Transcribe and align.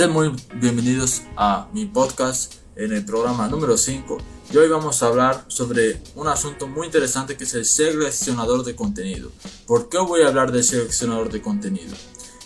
Sean 0.00 0.12
muy 0.12 0.34
bienvenidos 0.54 1.24
a 1.36 1.68
mi 1.74 1.84
podcast 1.84 2.54
en 2.74 2.90
el 2.94 3.04
programa 3.04 3.48
número 3.48 3.76
5 3.76 4.16
y 4.50 4.56
hoy 4.56 4.66
vamos 4.66 5.02
a 5.02 5.08
hablar 5.08 5.44
sobre 5.48 6.00
un 6.14 6.26
asunto 6.26 6.66
muy 6.66 6.86
interesante 6.86 7.36
que 7.36 7.44
es 7.44 7.52
el 7.52 7.66
seleccionador 7.66 8.64
de 8.64 8.74
contenido. 8.74 9.30
¿Por 9.66 9.90
qué 9.90 9.98
voy 9.98 10.22
a 10.22 10.28
hablar 10.28 10.52
del 10.52 10.64
seleccionador 10.64 11.30
de 11.30 11.42
contenido? 11.42 11.94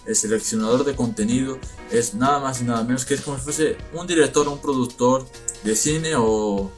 El 0.04 0.17
seleccionador 0.17 0.85
de 0.85 0.96
contenido 0.96 1.61
es 1.93 2.14
nada 2.14 2.40
más 2.40 2.61
y 2.61 2.64
nada 2.64 2.82
menos 2.82 3.04
que 3.04 3.14
es 3.14 3.21
como 3.21 3.36
si 3.36 3.45
fuese 3.45 3.77
un 3.93 4.09
director 4.09 4.48
un 4.48 4.59
productor 4.59 5.25
de 5.62 5.77
cine 5.77 6.16
o, 6.16 6.72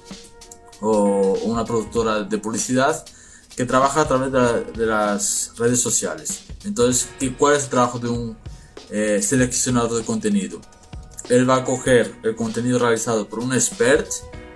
o 0.82 1.38
una 1.44 1.64
productora 1.64 2.22
de 2.22 2.36
publicidad 2.36 3.02
que 3.56 3.64
trabaja 3.64 4.02
a 4.02 4.08
través 4.08 4.30
de, 4.30 4.84
las 4.84 5.52
redes 5.56 5.80
sociales. 5.80 6.42
Entonces, 6.66 7.08
¿cuál 7.38 7.54
es 7.54 7.64
el 7.64 7.70
trabajo 7.70 7.98
de 7.98 8.10
un 8.10 8.36
eh, 8.90 9.20
de 9.20 10.04
contenido. 10.04 10.60
Él 11.28 11.48
va 11.48 11.56
a 11.56 11.64
coger 11.64 12.14
el 12.22 12.36
contenido 12.36 12.78
realizado 12.78 13.28
por 13.28 13.40
un 13.40 13.52
expert 13.52 14.08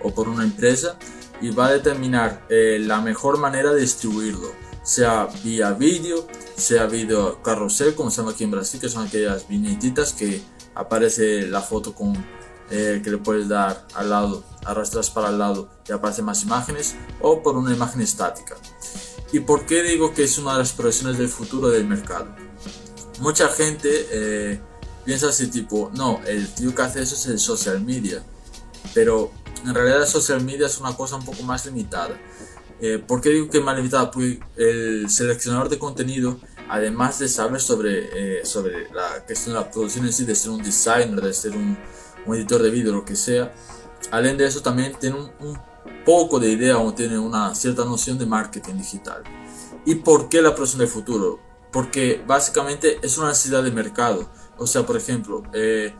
o 0.02 0.15
por 0.15 0.29
una 0.29 0.45
empresa 0.45 0.97
y 1.41 1.51
va 1.51 1.66
a 1.66 1.73
determinar 1.73 2.47
eh, 2.48 2.79
la 2.80 3.01
mejor 3.01 3.38
manera 3.38 3.73
de 3.73 3.80
distribuirlo, 3.80 4.52
sea 4.85 5.29
vía 5.43 5.73
vídeo, 5.73 6.27
sea 6.57 6.87
vídeo 6.87 7.43
carrusel, 7.43 7.95
como 7.95 8.11
se 8.11 8.19
llama 8.19 8.33
aquí 8.33 8.45
en 8.45 8.51
Brasil, 8.51 8.80
que 8.80 8.88
son 8.88 9.07
aquellas 9.07 9.48
viñetitas 9.48 10.12
que 10.12 10.43
aparece 10.74 11.47
la 11.49 11.60
foto 11.60 11.95
con 11.95 12.15
eh, 12.71 13.01
que 13.02 13.10
le 13.10 13.19
puedes 13.19 13.49
dar 13.49 13.85
al 13.95 14.10
lado, 14.10 14.45
arrastras 14.65 15.10
para 15.10 15.30
el 15.30 15.38
lado 15.38 15.69
y 15.88 15.93
aparecen 15.93 16.24
más 16.24 16.43
imágenes, 16.45 16.95
o 17.21 17.43
por 17.43 17.57
una 17.57 17.74
imagen 17.74 18.01
estática. 18.01 18.57
¿Y 19.32 19.41
por 19.41 19.66
qué 19.66 19.82
digo 19.82 20.15
que 20.15 20.24
es 20.24 20.38
una 20.38 20.52
de 20.52 20.59
las 20.60 20.73
profesiones 20.73 21.19
del 21.19 21.29
futuro 21.29 21.69
del 21.69 21.85
mercado? 21.85 22.29
Mucha 23.21 23.49
gente 23.49 23.88
eh, 24.10 24.60
piensa 25.04 25.29
así 25.29 25.49
tipo, 25.49 25.90
no, 25.95 26.21
el 26.26 26.52
tío 26.54 26.74
que 26.74 26.82
hace 26.82 27.02
eso 27.02 27.15
es 27.15 27.26
el 27.26 27.38
social 27.38 27.80
media. 27.80 28.23
Pero 28.95 29.30
en 29.65 29.74
realidad 29.74 30.02
el 30.02 30.09
social 30.09 30.43
media 30.43 30.66
es 30.66 30.79
una 30.79 30.96
cosa 30.96 31.16
un 31.16 31.24
poco 31.24 31.43
más 31.43 31.66
limitada. 31.66 32.18
Eh, 32.80 32.98
¿Por 32.98 33.21
qué 33.21 33.30
digo 33.30 33.51
que 33.51 33.60
más 33.60 33.76
limitada? 33.76 34.10
Porque 34.10 34.41
el 34.57 35.09
seleccionador 35.10 35.68
de 35.68 35.79
contenido, 35.79 36.38
además 36.68 37.18
de 37.18 37.29
saber 37.29 37.60
sobre, 37.60 38.38
eh, 38.41 38.46
sobre 38.46 38.91
la 38.93 39.23
cuestión 39.26 39.54
de 39.54 39.60
la 39.60 39.71
producción 39.71 40.07
en 40.07 40.13
sí, 40.13 40.24
de 40.24 40.35
ser 40.35 40.51
un 40.51 40.63
designer, 40.63 41.21
de 41.21 41.35
ser 41.35 41.52
un, 41.52 41.79
editor 42.26 42.63
de 42.63 42.71
vídeo, 42.71 42.93
lo 42.93 43.04
que 43.04 43.16
sea, 43.16 43.52
además 44.13 44.38
de 44.38 44.46
eso 44.46 44.63
también 44.63 44.95
tiene 45.01 45.16
un, 45.16 45.30
un 45.41 45.59
poco 46.04 46.38
de 46.38 46.48
idea 46.51 46.79
o 46.79 46.95
tiene 46.95 47.18
una 47.18 47.54
cierta 47.54 47.85
noción 47.85 48.18
de 48.18 48.26
marketing 48.26 48.74
digital. 48.74 49.24
¿Y 49.85 49.96
por 49.96 50.29
qué 50.29 50.41
la 50.41 50.54
producción 50.54 50.79
del 50.79 50.88
futuro? 50.88 51.49
Porque 51.73 52.23
básicamente 52.26 52.99
es 53.02 53.18
una 53.18 53.29
necesidad 53.29 53.63
de 53.63 53.71
mercado. 53.71 54.30
O 54.59 54.66
sea, 54.66 54.85
por 54.85 54.96
ejemplo, 54.96 55.43
eh, 55.54 55.95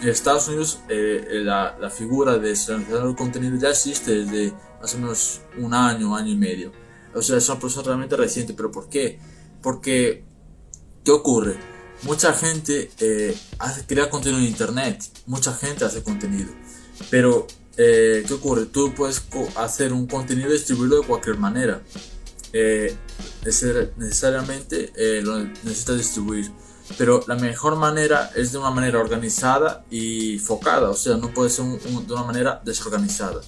en 0.00 0.08
Estados 0.08 0.48
Unidos 0.48 0.80
eh, 0.88 1.40
la, 1.42 1.76
la, 1.80 1.90
figura 1.90 2.38
de 2.38 2.54
seleccionador 2.54 3.10
de 3.10 3.16
contenido 3.16 3.56
ya 3.56 3.70
existe 3.70 4.24
desde 4.24 4.54
más 4.80 4.94
o 4.94 4.98
menos 4.98 5.40
un 5.58 5.74
año, 5.74 6.14
año 6.14 6.32
y 6.32 6.36
medio. 6.36 6.72
O 7.14 7.22
sea, 7.22 7.38
es 7.38 7.48
una 7.48 7.58
persona 7.58 7.86
realmente 7.86 8.16
reciente. 8.16 8.54
¿Pero 8.54 8.70
por 8.70 8.88
qué? 8.88 9.18
Porque, 9.62 10.24
¿qué 11.04 11.10
ocurre? 11.10 11.56
Mucha 12.02 12.32
gente 12.34 12.90
eh, 13.00 13.36
hace, 13.58 13.86
crea 13.86 14.10
contenido 14.10 14.40
en 14.40 14.48
Internet. 14.48 15.02
Mucha 15.26 15.52
gente 15.54 15.84
hace 15.84 16.02
contenido. 16.02 16.50
Pero, 17.10 17.46
¿qué 17.74 18.26
ocurre? 18.32 18.66
Tú 18.66 18.94
puedes 18.94 19.22
hacer 19.56 19.92
un 19.92 20.06
contenido 20.06 20.48
y 20.50 20.52
distribuirlo 20.52 21.00
de 21.00 21.06
cualquier 21.06 21.38
manera 21.38 21.82
eh, 22.52 22.96
necesariamente 23.44 24.92
eh, 24.96 25.22
lo 25.22 25.38
necesitas 25.38 25.98
distribuir. 25.98 26.50
Pero 26.98 27.24
la 27.26 27.34
mejor 27.34 27.76
manera 27.76 28.30
es 28.36 28.52
de 28.52 28.58
una 28.58 28.70
manera 28.70 29.00
organizada 29.00 29.84
y 29.90 30.38
focada, 30.38 30.90
o 30.90 30.94
sea, 30.94 31.16
no 31.16 31.32
puede 31.34 31.50
ser 31.50 31.64
de 31.64 32.12
una 32.12 32.22
manera 32.22 32.60
desorganizada. 32.64 33.40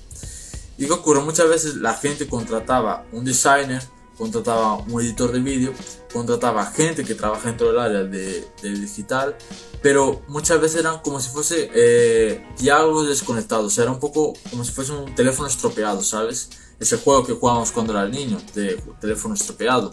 Y 0.77 0.87
que 0.87 0.93
ocurre, 0.93 1.21
muchas 1.21 1.49
veces 1.49 1.77
la 1.77 1.95
gente 1.95 2.27
contrataba 2.28 3.05
un 3.12 3.25
designer, 3.25 3.83
contrataba 4.19 4.78
un 4.78 5.01
editor 5.01 5.31
de 5.31 5.39
vídeo, 5.39 5.72
contrataba 6.12 6.67
gente 6.67 7.05
que 7.05 7.15
trabaja 7.15 7.49
dentro 7.49 7.69
del 7.69 7.78
área 7.78 8.03
de, 8.03 8.45
digital, 8.62 9.37
pero 9.81 10.22
muchas 10.27 10.61
veces 10.61 10.81
eran 10.81 10.99
como 10.99 11.21
si 11.21 11.31
fuese 11.31 11.71
eh, 11.72 12.45
diálogos 12.59 13.09
desconectados, 13.09 13.78
era 13.78 13.93
un 13.93 14.01
poco 14.01 14.34
como 14.51 14.65
si 14.65 14.72
fuese 14.72 14.93
un 14.93 15.15
teléfono 15.15 15.49
estropeado, 15.49 16.03
¿sabes? 16.03 16.51
Ese 16.81 16.97
juego 16.99 17.27
que 17.27 17.33
jugábamos 17.33 17.72
cuando 17.72 17.93
era 17.93 18.09
niño, 18.09 18.41
de 18.55 18.81
teléfono 19.00 19.34
estropeado. 19.34 19.91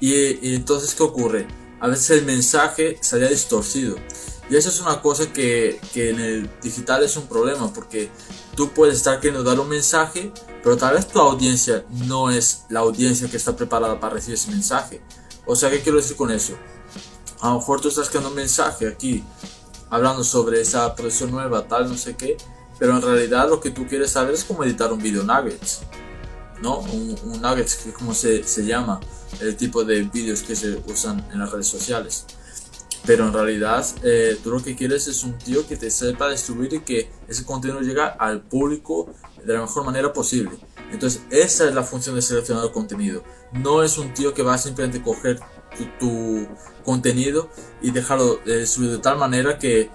Y, 0.00 0.54
entonces, 0.54 0.94
¿qué 0.94 1.02
ocurre? 1.02 1.46
A 1.80 1.88
veces 1.88 2.10
el 2.10 2.24
mensaje 2.24 2.98
salía 3.00 3.28
distorcido. 3.28 3.96
Y 4.50 4.56
eso 4.56 4.70
es 4.70 4.80
una 4.80 5.02
cosa 5.02 5.32
que, 5.32 5.80
que, 5.92 6.10
en 6.10 6.20
el 6.20 6.50
digital 6.62 7.04
es 7.04 7.16
un 7.16 7.26
problema, 7.26 7.72
porque 7.72 8.10
tú 8.56 8.70
puedes 8.70 8.96
estar 8.96 9.20
queriendo 9.20 9.44
dar 9.44 9.60
un 9.60 9.68
mensaje, 9.68 10.32
pero 10.62 10.76
tal 10.76 10.94
vez 10.94 11.06
tu 11.06 11.20
audiencia 11.20 11.84
no 11.90 12.30
es 12.30 12.64
la 12.70 12.80
audiencia 12.80 13.28
que 13.28 13.36
está 13.36 13.54
preparada 13.54 14.00
para 14.00 14.14
recibir 14.14 14.34
ese 14.34 14.50
mensaje. 14.50 15.02
O 15.46 15.54
sea, 15.54 15.70
¿qué 15.70 15.80
quiero 15.80 15.98
decir 15.98 16.16
con 16.16 16.30
eso? 16.30 16.54
A 17.40 17.50
lo 17.50 17.58
mejor 17.58 17.80
tú 17.80 17.88
estás 17.88 18.08
creando 18.08 18.30
un 18.30 18.36
mensaje 18.36 18.88
aquí, 18.88 19.22
hablando 19.90 20.24
sobre 20.24 20.60
esa 20.60 20.94
producción 20.94 21.30
nueva, 21.30 21.68
tal, 21.68 21.88
no 21.88 21.96
sé 21.96 22.16
qué, 22.16 22.36
pero 22.78 22.96
en 22.96 23.02
realidad 23.02 23.48
lo 23.48 23.60
que 23.60 23.70
tú 23.70 23.86
quieres 23.86 24.10
saber 24.10 24.34
es 24.34 24.44
cómo 24.44 24.64
editar 24.64 24.92
un 24.92 25.00
video 25.00 25.22
nuggets, 25.22 25.80
¿no? 26.62 26.78
Un, 26.78 27.16
un 27.24 27.42
nuggets, 27.42 27.76
que 27.76 27.90
es 27.90 27.94
como 27.94 28.14
se, 28.14 28.44
se 28.44 28.64
llama 28.64 29.00
el 29.40 29.56
tipo 29.56 29.84
de 29.84 30.02
vídeos 30.02 30.42
que 30.42 30.56
se 30.56 30.80
usan 30.86 31.26
en 31.32 31.40
las 31.40 31.50
redes 31.50 31.66
sociales. 31.66 32.24
Pero 33.06 33.26
en 33.26 33.32
realidad 33.32 33.86
eh, 34.02 34.38
tú 34.42 34.50
lo 34.50 34.62
que 34.62 34.76
quieres 34.76 35.06
es 35.06 35.22
un 35.24 35.38
tío 35.38 35.66
que 35.66 35.76
te 35.76 35.90
sepa 35.90 36.30
distribuir 36.30 36.74
y 36.74 36.80
que 36.80 37.10
ese 37.28 37.44
contenido 37.44 37.80
llegue 37.80 38.02
al 38.02 38.42
público 38.42 39.08
de 39.44 39.54
la 39.54 39.62
mejor 39.62 39.84
manera 39.84 40.12
posible. 40.12 40.50
Entonces 40.90 41.22
esa 41.30 41.68
es 41.68 41.74
la 41.74 41.84
función 41.84 42.16
de 42.16 42.22
seleccionar 42.22 42.64
el 42.64 42.72
contenido. 42.72 43.22
No 43.52 43.82
es 43.82 43.98
un 43.98 44.12
tío 44.14 44.34
que 44.34 44.42
va 44.42 44.54
a 44.54 44.58
simplemente 44.58 45.00
coger 45.02 45.38
tu, 46.00 46.46
contenido 46.84 47.50
y 47.82 47.92
dejarlo 47.92 48.40
eh, 48.46 48.66
subir 48.66 48.90
de 48.90 48.98
tal 48.98 49.16
manera 49.16 49.58
que 49.58 49.90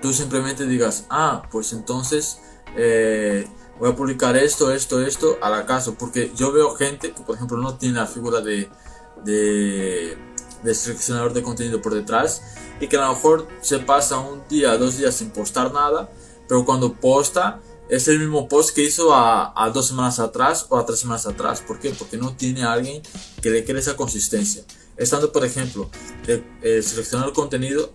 tú 0.00 0.12
simplemente 0.12 0.66
digas, 0.66 1.06
ah, 1.10 1.42
pues 1.50 1.72
entonces 1.72 2.38
eh, 2.76 3.46
voy 3.78 3.90
a 3.90 3.96
publicar 3.96 4.36
esto, 4.36 4.72
esto, 4.72 5.04
esto 5.04 5.38
al 5.40 5.54
acaso. 5.54 5.94
Porque 5.94 6.32
yo 6.34 6.52
veo 6.52 6.74
gente 6.74 7.12
que, 7.12 7.22
por 7.22 7.36
ejemplo, 7.36 7.58
no 7.58 7.76
tiene 7.76 7.96
la 7.96 8.06
figura 8.06 8.40
de, 8.40 8.68
de, 9.24 10.16
de 10.62 10.74
seleccionador 10.74 11.32
de 11.32 11.42
contenido 11.42 11.80
por 11.80 11.94
detrás 11.94 12.42
y 12.80 12.88
que 12.88 12.96
a 12.96 13.06
lo 13.06 13.14
mejor 13.14 13.46
se 13.60 13.78
pasa 13.78 14.18
un 14.18 14.42
día, 14.48 14.76
dos 14.76 14.96
días 14.96 15.14
sin 15.14 15.30
postar 15.30 15.72
nada, 15.72 16.10
pero 16.48 16.64
cuando 16.64 16.94
posta 16.94 17.60
es 17.88 18.06
el 18.06 18.20
mismo 18.20 18.48
post 18.48 18.74
que 18.74 18.84
hizo 18.84 19.12
a, 19.12 19.52
a, 19.56 19.70
dos 19.70 19.88
semanas 19.88 20.20
atrás 20.20 20.66
o 20.68 20.78
a 20.78 20.86
tres 20.86 21.00
semanas 21.00 21.26
atrás. 21.26 21.60
¿Por 21.60 21.80
qué? 21.80 21.90
Porque 21.90 22.16
no 22.16 22.36
tiene 22.36 22.62
a 22.62 22.72
alguien 22.72 23.02
que 23.42 23.50
le 23.50 23.64
quiera 23.64 23.80
esa 23.80 23.96
consistencia. 23.96 24.62
Estando, 24.96 25.32
por 25.32 25.44
ejemplo, 25.44 25.90
el, 26.26 26.84
seleccionar 26.84 27.28
el 27.28 27.32
contenido, 27.32 27.90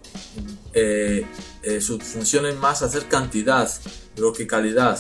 eh, 0.74 1.26
eh, 1.66 1.82
su 1.82 2.00
función 2.00 2.46
es 2.46 2.56
más 2.56 2.82
hacer 2.82 3.08
cantidad, 3.08 3.70
lo 4.18 4.32
que 4.34 4.48
calidad. 4.48 5.00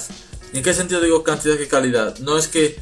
¿En 0.53 0.63
qué 0.63 0.73
sentido 0.73 1.01
digo 1.01 1.23
cantidad 1.23 1.57
que 1.57 1.67
calidad? 1.67 2.17
No 2.19 2.37
es 2.37 2.47
que 2.47 2.79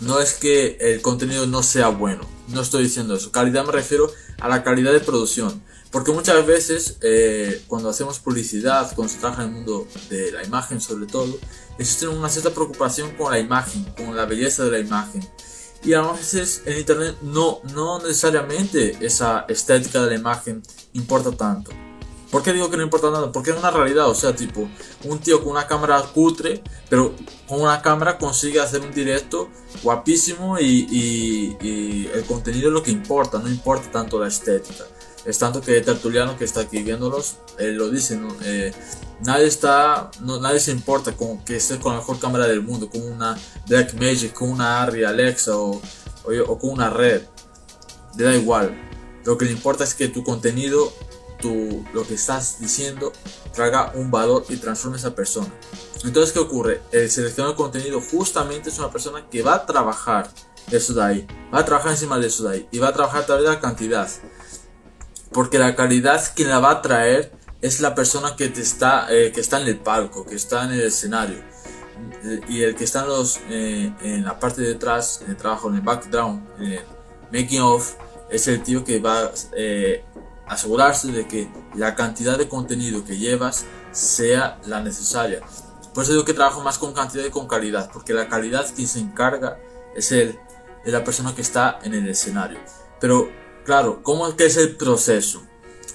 no 0.00 0.18
es 0.18 0.32
que 0.32 0.78
el 0.80 1.02
contenido 1.02 1.46
no 1.46 1.62
sea 1.62 1.88
bueno, 1.88 2.22
no 2.48 2.62
estoy 2.62 2.84
diciendo 2.84 3.14
eso. 3.14 3.30
Calidad 3.30 3.64
me 3.64 3.72
refiero 3.72 4.10
a 4.40 4.48
la 4.48 4.62
calidad 4.62 4.92
de 4.92 5.00
producción. 5.00 5.62
Porque 5.90 6.12
muchas 6.12 6.46
veces 6.46 6.98
eh, 7.02 7.62
cuando 7.66 7.90
hacemos 7.90 8.20
publicidad, 8.20 8.92
cuando 8.94 9.12
se 9.12 9.18
trabaja 9.18 9.42
en 9.42 9.48
el 9.48 9.54
mundo 9.56 9.88
de 10.08 10.30
la 10.30 10.44
imagen 10.44 10.80
sobre 10.80 11.06
todo, 11.06 11.36
existe 11.78 12.06
una 12.06 12.28
cierta 12.28 12.50
preocupación 12.50 13.14
con 13.16 13.32
la 13.32 13.40
imagen, 13.40 13.84
con 13.96 14.16
la 14.16 14.24
belleza 14.24 14.64
de 14.64 14.70
la 14.70 14.78
imagen. 14.78 15.28
Y 15.82 15.94
a 15.94 16.02
veces 16.12 16.62
en 16.66 16.78
internet 16.78 17.16
no, 17.22 17.60
no 17.74 17.98
necesariamente 17.98 19.04
esa 19.04 19.46
estética 19.48 20.02
de 20.02 20.10
la 20.10 20.16
imagen 20.16 20.62
importa 20.92 21.32
tanto. 21.32 21.72
¿Por 22.30 22.44
qué 22.44 22.52
digo 22.52 22.70
que 22.70 22.76
no 22.76 22.84
importa 22.84 23.10
nada? 23.10 23.32
Porque 23.32 23.50
es 23.50 23.56
una 23.56 23.70
realidad, 23.70 24.08
o 24.08 24.14
sea, 24.14 24.34
tipo, 24.34 24.68
un 25.04 25.18
tío 25.18 25.40
con 25.42 25.50
una 25.50 25.66
cámara 25.66 26.00
cutre, 26.14 26.62
pero 26.88 27.14
con 27.48 27.60
una 27.60 27.82
cámara 27.82 28.18
consigue 28.18 28.60
hacer 28.60 28.82
un 28.82 28.92
directo 28.92 29.48
guapísimo 29.82 30.58
y, 30.60 31.56
el 32.12 32.24
contenido 32.24 32.68
es 32.68 32.74
lo 32.74 32.82
que 32.82 32.92
importa, 32.92 33.38
no 33.38 33.48
importa 33.48 33.90
tanto 33.90 34.20
la 34.20 34.28
estética. 34.28 34.84
Es 35.24 35.38
tanto 35.38 35.60
que 35.60 35.80
Tertuliano 35.80 36.38
que 36.38 36.44
está 36.44 36.60
aquí 36.60 36.82
viéndolos, 36.82 37.36
él 37.58 37.76
lo 37.76 37.90
dice, 37.90 38.18
eh, 38.44 38.72
nadie 39.22 39.46
está, 39.46 40.10
no, 40.20 40.40
nadie 40.40 40.60
se 40.60 40.70
importa 40.70 41.14
con 41.14 41.44
que 41.44 41.56
estés 41.56 41.78
con 41.78 41.92
la 41.92 41.98
mejor 41.98 42.18
cámara 42.18 42.46
del 42.46 42.62
mundo, 42.62 42.88
con 42.88 43.02
una 43.02 43.36
Blackmagic, 43.66 44.32
con 44.32 44.50
una 44.50 44.82
Arri 44.82 45.04
Alexa 45.04 45.56
o, 45.56 45.82
o 46.24 46.58
con 46.58 46.70
una 46.70 46.90
red, 46.90 47.22
le 48.16 48.24
da 48.24 48.34
igual. 48.34 48.74
Lo 49.24 49.36
que 49.36 49.44
le 49.44 49.52
importa 49.52 49.84
es 49.84 49.94
que 49.94 50.08
tu 50.08 50.24
contenido 50.24 50.90
lo 51.42 52.06
que 52.06 52.14
estás 52.14 52.60
diciendo 52.60 53.12
traiga 53.54 53.92
un 53.94 54.10
valor 54.10 54.44
y 54.48 54.56
transforme 54.56 54.96
a 54.96 55.00
esa 55.00 55.14
persona. 55.14 55.48
Entonces, 56.04 56.32
¿qué 56.32 56.38
ocurre? 56.38 56.82
El 56.92 57.10
seleccionador 57.10 57.56
contenido 57.56 58.00
justamente 58.00 58.70
es 58.70 58.78
una 58.78 58.90
persona 58.90 59.26
que 59.28 59.42
va 59.42 59.54
a 59.54 59.66
trabajar 59.66 60.30
eso 60.70 60.94
de 60.94 61.02
ahí, 61.02 61.26
va 61.52 61.60
a 61.60 61.64
trabajar 61.64 61.92
encima 61.92 62.18
de 62.18 62.26
eso 62.28 62.48
de 62.48 62.56
ahí 62.56 62.68
y 62.70 62.78
va 62.78 62.88
a 62.88 62.92
trabajar 62.92 63.26
través 63.26 63.44
de 63.44 63.50
la 63.50 63.60
cantidad. 63.60 64.08
Porque 65.32 65.58
la 65.58 65.76
calidad 65.76 66.22
quien 66.34 66.48
la 66.48 66.58
va 66.58 66.70
a 66.70 66.82
traer 66.82 67.32
es 67.60 67.80
la 67.80 67.94
persona 67.94 68.36
que, 68.36 68.48
te 68.48 68.60
está, 68.60 69.06
eh, 69.10 69.32
que 69.32 69.40
está 69.40 69.60
en 69.60 69.68
el 69.68 69.78
palco, 69.78 70.24
que 70.24 70.34
está 70.34 70.64
en 70.64 70.72
el 70.72 70.82
escenario. 70.82 71.42
Y 72.48 72.62
el 72.62 72.74
que 72.74 72.84
está 72.84 73.02
en, 73.02 73.08
los, 73.08 73.40
eh, 73.50 73.92
en 74.02 74.24
la 74.24 74.38
parte 74.38 74.62
de 74.62 74.68
detrás, 74.68 75.20
en 75.22 75.30
el 75.30 75.36
trabajo, 75.36 75.68
en 75.68 75.76
el 75.76 75.80
background, 75.82 76.48
en 76.58 76.72
el 76.72 76.80
making 77.32 77.60
of, 77.60 77.94
es 78.30 78.46
el 78.48 78.62
tío 78.62 78.84
que 78.84 79.00
va 79.00 79.30
eh, 79.56 80.04
asegurarse 80.50 81.12
de 81.12 81.28
que 81.28 81.48
la 81.76 81.94
cantidad 81.94 82.36
de 82.36 82.48
contenido 82.48 83.04
que 83.04 83.16
llevas 83.16 83.66
sea 83.92 84.60
la 84.66 84.82
necesaria. 84.82 85.40
Por 85.94 86.02
eso 86.02 86.12
digo 86.12 86.24
que 86.24 86.34
trabajo 86.34 86.60
más 86.60 86.76
con 86.76 86.92
cantidad 86.92 87.24
y 87.24 87.30
con 87.30 87.46
calidad, 87.46 87.88
porque 87.92 88.12
la 88.12 88.28
calidad 88.28 88.66
quien 88.74 88.88
se 88.88 88.98
encarga 88.98 89.58
es 89.94 90.10
él, 90.10 90.38
es 90.84 90.92
la 90.92 91.04
persona 91.04 91.34
que 91.36 91.42
está 91.42 91.78
en 91.84 91.94
el 91.94 92.08
escenario. 92.08 92.58
Pero 93.00 93.30
claro, 93.64 94.02
¿cómo 94.02 94.26
es 94.26 94.34
que 94.34 94.46
es 94.46 94.56
el 94.56 94.76
proceso 94.76 95.40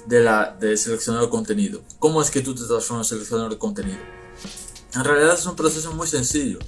de, 0.05 0.21
la, 0.21 0.55
de 0.57 0.77
seleccionar 0.77 1.23
el 1.23 1.29
contenido? 1.29 1.81
¿Cómo 1.99 2.21
es 2.21 2.31
que 2.31 2.39
tú 2.39 2.55
te 2.55 2.63
transformas 2.63 3.07
en 3.07 3.17
seleccionador 3.17 3.51
de 3.51 3.57
contenido? 3.57 3.99
En 4.93 5.03
realidad 5.03 5.33
es 5.33 5.45
un 5.45 5.57
proceso 5.57 5.91
muy 5.93 6.07
sencillo. 6.07 6.59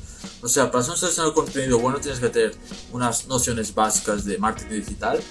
O 0.41 0.49
sea, 0.49 0.69
para 0.69 0.83
ser 0.83 0.91
un 0.91 0.97
seleccionador 0.97 1.33
de 1.33 1.41
contenido 1.41 1.79
bueno 1.79 1.99
tienes 1.99 2.19
que 2.19 2.27
tener 2.27 2.53
unas 2.91 3.27
nociones 3.27 3.73
básicas 3.73 4.25
de 4.25 4.37
marketing 4.37 4.75
digital. 4.75 5.21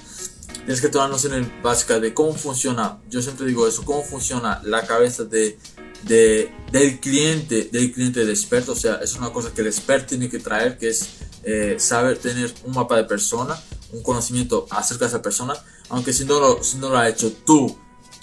Tienes 0.67 0.83
que 0.83 0.89
tener 0.89 1.07
una 1.07 1.13
noción 1.13 1.51
básica 1.63 1.99
de 1.99 2.13
cómo 2.13 2.35
funciona, 2.35 3.01
yo 3.09 3.23
siempre 3.23 3.47
digo 3.47 3.67
eso, 3.67 3.85
cómo 3.85 4.03
funciona 4.03 4.61
la 4.65 4.87
cabeza 4.87 5.25
de 5.25 5.59
de, 6.03 6.53
del 6.73 7.01
cliente, 7.01 7.69
del 7.73 7.93
cliente 7.93 8.21
del 8.21 8.31
experto. 8.31 8.73
O 8.73 8.77
sea, 8.77 8.97
es 8.97 9.15
una 9.15 9.31
cosa 9.31 9.53
que 9.53 9.61
el 9.61 9.67
experto 9.67 10.09
tiene 10.09 10.29
que 10.29 10.39
traer, 10.39 10.79
que 10.79 10.89
es 10.89 11.09
eh, 11.43 11.77
saber 11.79 12.19
tener 12.19 12.53
un 12.65 12.75
mapa 12.75 12.97
de 12.97 13.05
persona, 13.05 13.59
un 13.93 14.03
conocimiento 14.03 14.67
acerca 14.71 15.05
de 15.05 15.09
esa 15.11 15.23
persona. 15.23 15.55
Aunque 15.89 16.13
si 16.13 16.25
no 16.25 16.41
lo, 16.41 16.63
si 16.63 16.79
no 16.79 16.91
lo 16.91 16.99
ha 16.99 17.09
hecho 17.09 17.33
tú, 17.33 17.77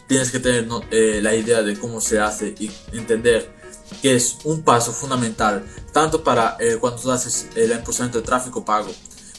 tienes 0.08 0.32
que 0.32 0.40
tener 0.40 0.68
eh, 0.92 1.20
la 1.22 1.36
idea 1.36 1.62
de 1.62 1.78
cómo 1.78 2.02
se 2.02 2.20
hace 2.20 2.56
y 2.60 2.72
entender 2.92 3.54
que 4.02 4.16
es 4.16 4.38
un 4.44 4.64
paso 4.64 4.92
fundamental, 4.92 5.66
tanto 5.92 6.24
para 6.24 6.58
eh, 6.60 6.78
cuando 6.80 7.02
tú 7.02 7.12
haces 7.12 7.48
el 7.56 7.72
impulsamiento 7.72 8.20
de 8.20 8.26
tráfico 8.26 8.66
pago, 8.66 8.92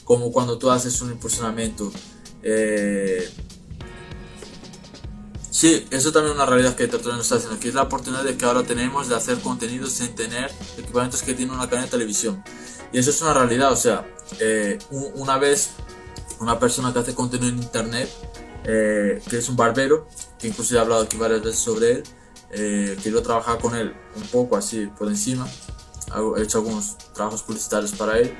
como 0.04 0.30
cuando 0.30 0.58
tú 0.58 0.70
haces 0.70 1.00
un 1.00 1.10
impulsionamiento 1.10 1.92
Sí, 5.54 5.86
eso 5.92 6.10
también 6.10 6.32
es 6.32 6.36
una 6.36 6.46
realidad 6.46 6.74
que 6.74 6.88
Tertulia 6.88 7.16
nos 7.16 7.26
está 7.26 7.36
haciendo, 7.36 7.60
que 7.60 7.68
es 7.68 7.74
la 7.74 7.82
oportunidad 7.84 8.24
de 8.24 8.36
que 8.36 8.44
ahora 8.44 8.64
tenemos 8.64 9.08
de 9.08 9.14
hacer 9.14 9.38
contenido 9.38 9.86
sin 9.86 10.12
tener 10.16 10.50
equipamientos 10.76 11.22
que 11.22 11.32
tienen 11.32 11.54
una 11.54 11.66
cadena 11.66 11.84
de 11.84 11.90
televisión. 11.92 12.42
Y 12.92 12.98
eso 12.98 13.10
es 13.10 13.22
una 13.22 13.34
realidad, 13.34 13.70
o 13.70 13.76
sea, 13.76 14.04
eh, 14.40 14.78
una 14.90 15.38
vez 15.38 15.70
una 16.40 16.58
persona 16.58 16.92
que 16.92 16.98
hace 16.98 17.14
contenido 17.14 17.50
en 17.50 17.62
internet, 17.62 18.10
eh, 18.64 19.22
que 19.30 19.38
es 19.38 19.48
un 19.48 19.54
barbero, 19.54 20.08
que 20.40 20.48
incluso 20.48 20.74
he 20.74 20.78
hablado 20.80 21.02
aquí 21.02 21.16
varias 21.16 21.42
veces 21.42 21.60
sobre 21.60 21.92
él, 21.92 22.02
eh, 22.50 22.98
quiero 23.00 23.22
trabajar 23.22 23.58
con 23.58 23.76
él 23.76 23.94
un 24.16 24.24
poco 24.24 24.56
así 24.56 24.86
por 24.98 25.06
encima, 25.06 25.46
he 26.36 26.42
hecho 26.42 26.58
algunos 26.58 26.98
trabajos 27.14 27.44
publicitarios 27.44 27.92
para 27.92 28.18
él, 28.18 28.34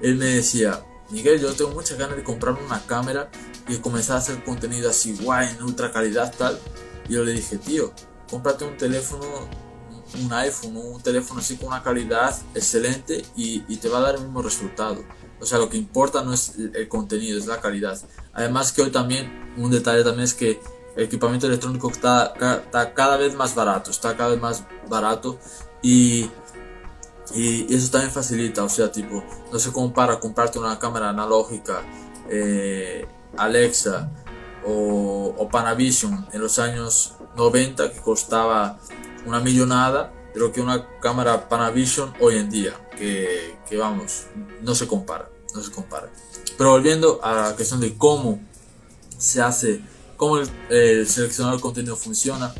él 0.00 0.14
me 0.14 0.26
decía, 0.26 0.80
Miguel, 1.12 1.38
yo 1.40 1.52
tengo 1.52 1.72
muchas 1.72 1.98
ganas 1.98 2.16
de 2.16 2.24
comprarme 2.24 2.64
una 2.64 2.80
cámara 2.86 3.30
y 3.68 3.76
comenzar 3.76 4.16
a 4.16 4.18
hacer 4.20 4.42
contenido 4.42 4.88
así 4.88 5.14
guay, 5.20 5.50
en 5.50 5.62
ultra 5.62 5.92
calidad 5.92 6.34
tal. 6.36 6.58
Y 7.06 7.12
yo 7.12 7.22
le 7.22 7.32
dije, 7.32 7.58
tío, 7.58 7.92
cómprate 8.30 8.64
un 8.64 8.78
teléfono, 8.78 9.26
un 10.22 10.32
iPhone, 10.32 10.74
un 10.78 11.02
teléfono 11.02 11.40
así 11.40 11.56
con 11.56 11.68
una 11.68 11.82
calidad 11.82 12.34
excelente 12.54 13.26
y, 13.36 13.60
te 13.76 13.90
va 13.90 13.98
a 13.98 14.00
dar 14.00 14.14
el 14.14 14.22
mismo 14.22 14.40
resultado. 14.40 15.04
O 15.38 15.44
sea, 15.44 15.58
lo 15.58 15.68
que 15.68 15.76
importa 15.76 16.24
no 16.24 16.32
es 16.32 16.54
el 16.56 16.88
contenido, 16.88 17.38
es 17.38 17.46
la 17.46 17.60
calidad. 17.60 18.00
Además 18.32 18.72
que 18.72 18.80
hoy 18.80 18.90
también, 18.90 19.52
un 19.58 19.70
detalle 19.70 20.02
también 20.04 20.24
es 20.24 20.32
que 20.32 20.60
el 20.96 21.04
equipamiento 21.04 21.46
electrónico 21.46 21.90
está, 21.90 22.32
está 22.64 22.94
cada 22.94 23.18
vez 23.18 23.34
más 23.34 23.54
barato, 23.54 23.90
está 23.90 24.16
cada 24.16 24.30
vez 24.30 24.40
más 24.40 24.64
barato 24.88 25.38
y 25.82 26.30
y 27.34 27.74
eso 27.74 27.90
también 27.90 28.12
facilita, 28.12 28.64
o 28.64 28.68
sea, 28.68 28.90
tipo, 28.90 29.24
no 29.50 29.58
se 29.58 29.72
compara 29.72 30.18
comprarte 30.20 30.58
una 30.58 30.78
cámara 30.78 31.10
analógica 31.10 31.82
eh, 32.28 33.06
Alexa 33.36 34.10
o, 34.64 35.48
Panavision 35.50 36.26
en 36.32 36.40
los 36.40 36.58
años 36.58 37.14
90 37.36 37.92
que 37.92 38.00
costaba 38.00 38.78
una 39.26 39.40
millonada 39.40 40.12
de 40.34 40.40
lo 40.40 40.52
que 40.52 40.60
una 40.60 40.86
cámara 41.00 41.48
Panavision 41.48 42.12
hoy 42.20 42.36
en 42.36 42.50
día, 42.50 42.74
que, 42.96 43.56
que 43.68 43.76
vamos, 43.76 44.26
no 44.62 44.74
se 44.74 44.86
compara, 44.86 45.30
no 45.54 45.62
se 45.62 45.70
compara. 45.70 46.10
Pero 46.56 46.70
volviendo 46.70 47.20
a 47.22 47.34
la 47.34 47.56
cuestión 47.56 47.80
de 47.80 47.96
cómo 47.96 48.40
se 49.16 49.40
hace, 49.40 49.80
cómo 50.16 50.38
el, 50.38 50.48
el 50.70 51.08
seleccionador 51.08 51.58
de 51.58 51.62
contenido 51.62 51.96
funciona, 51.96 52.54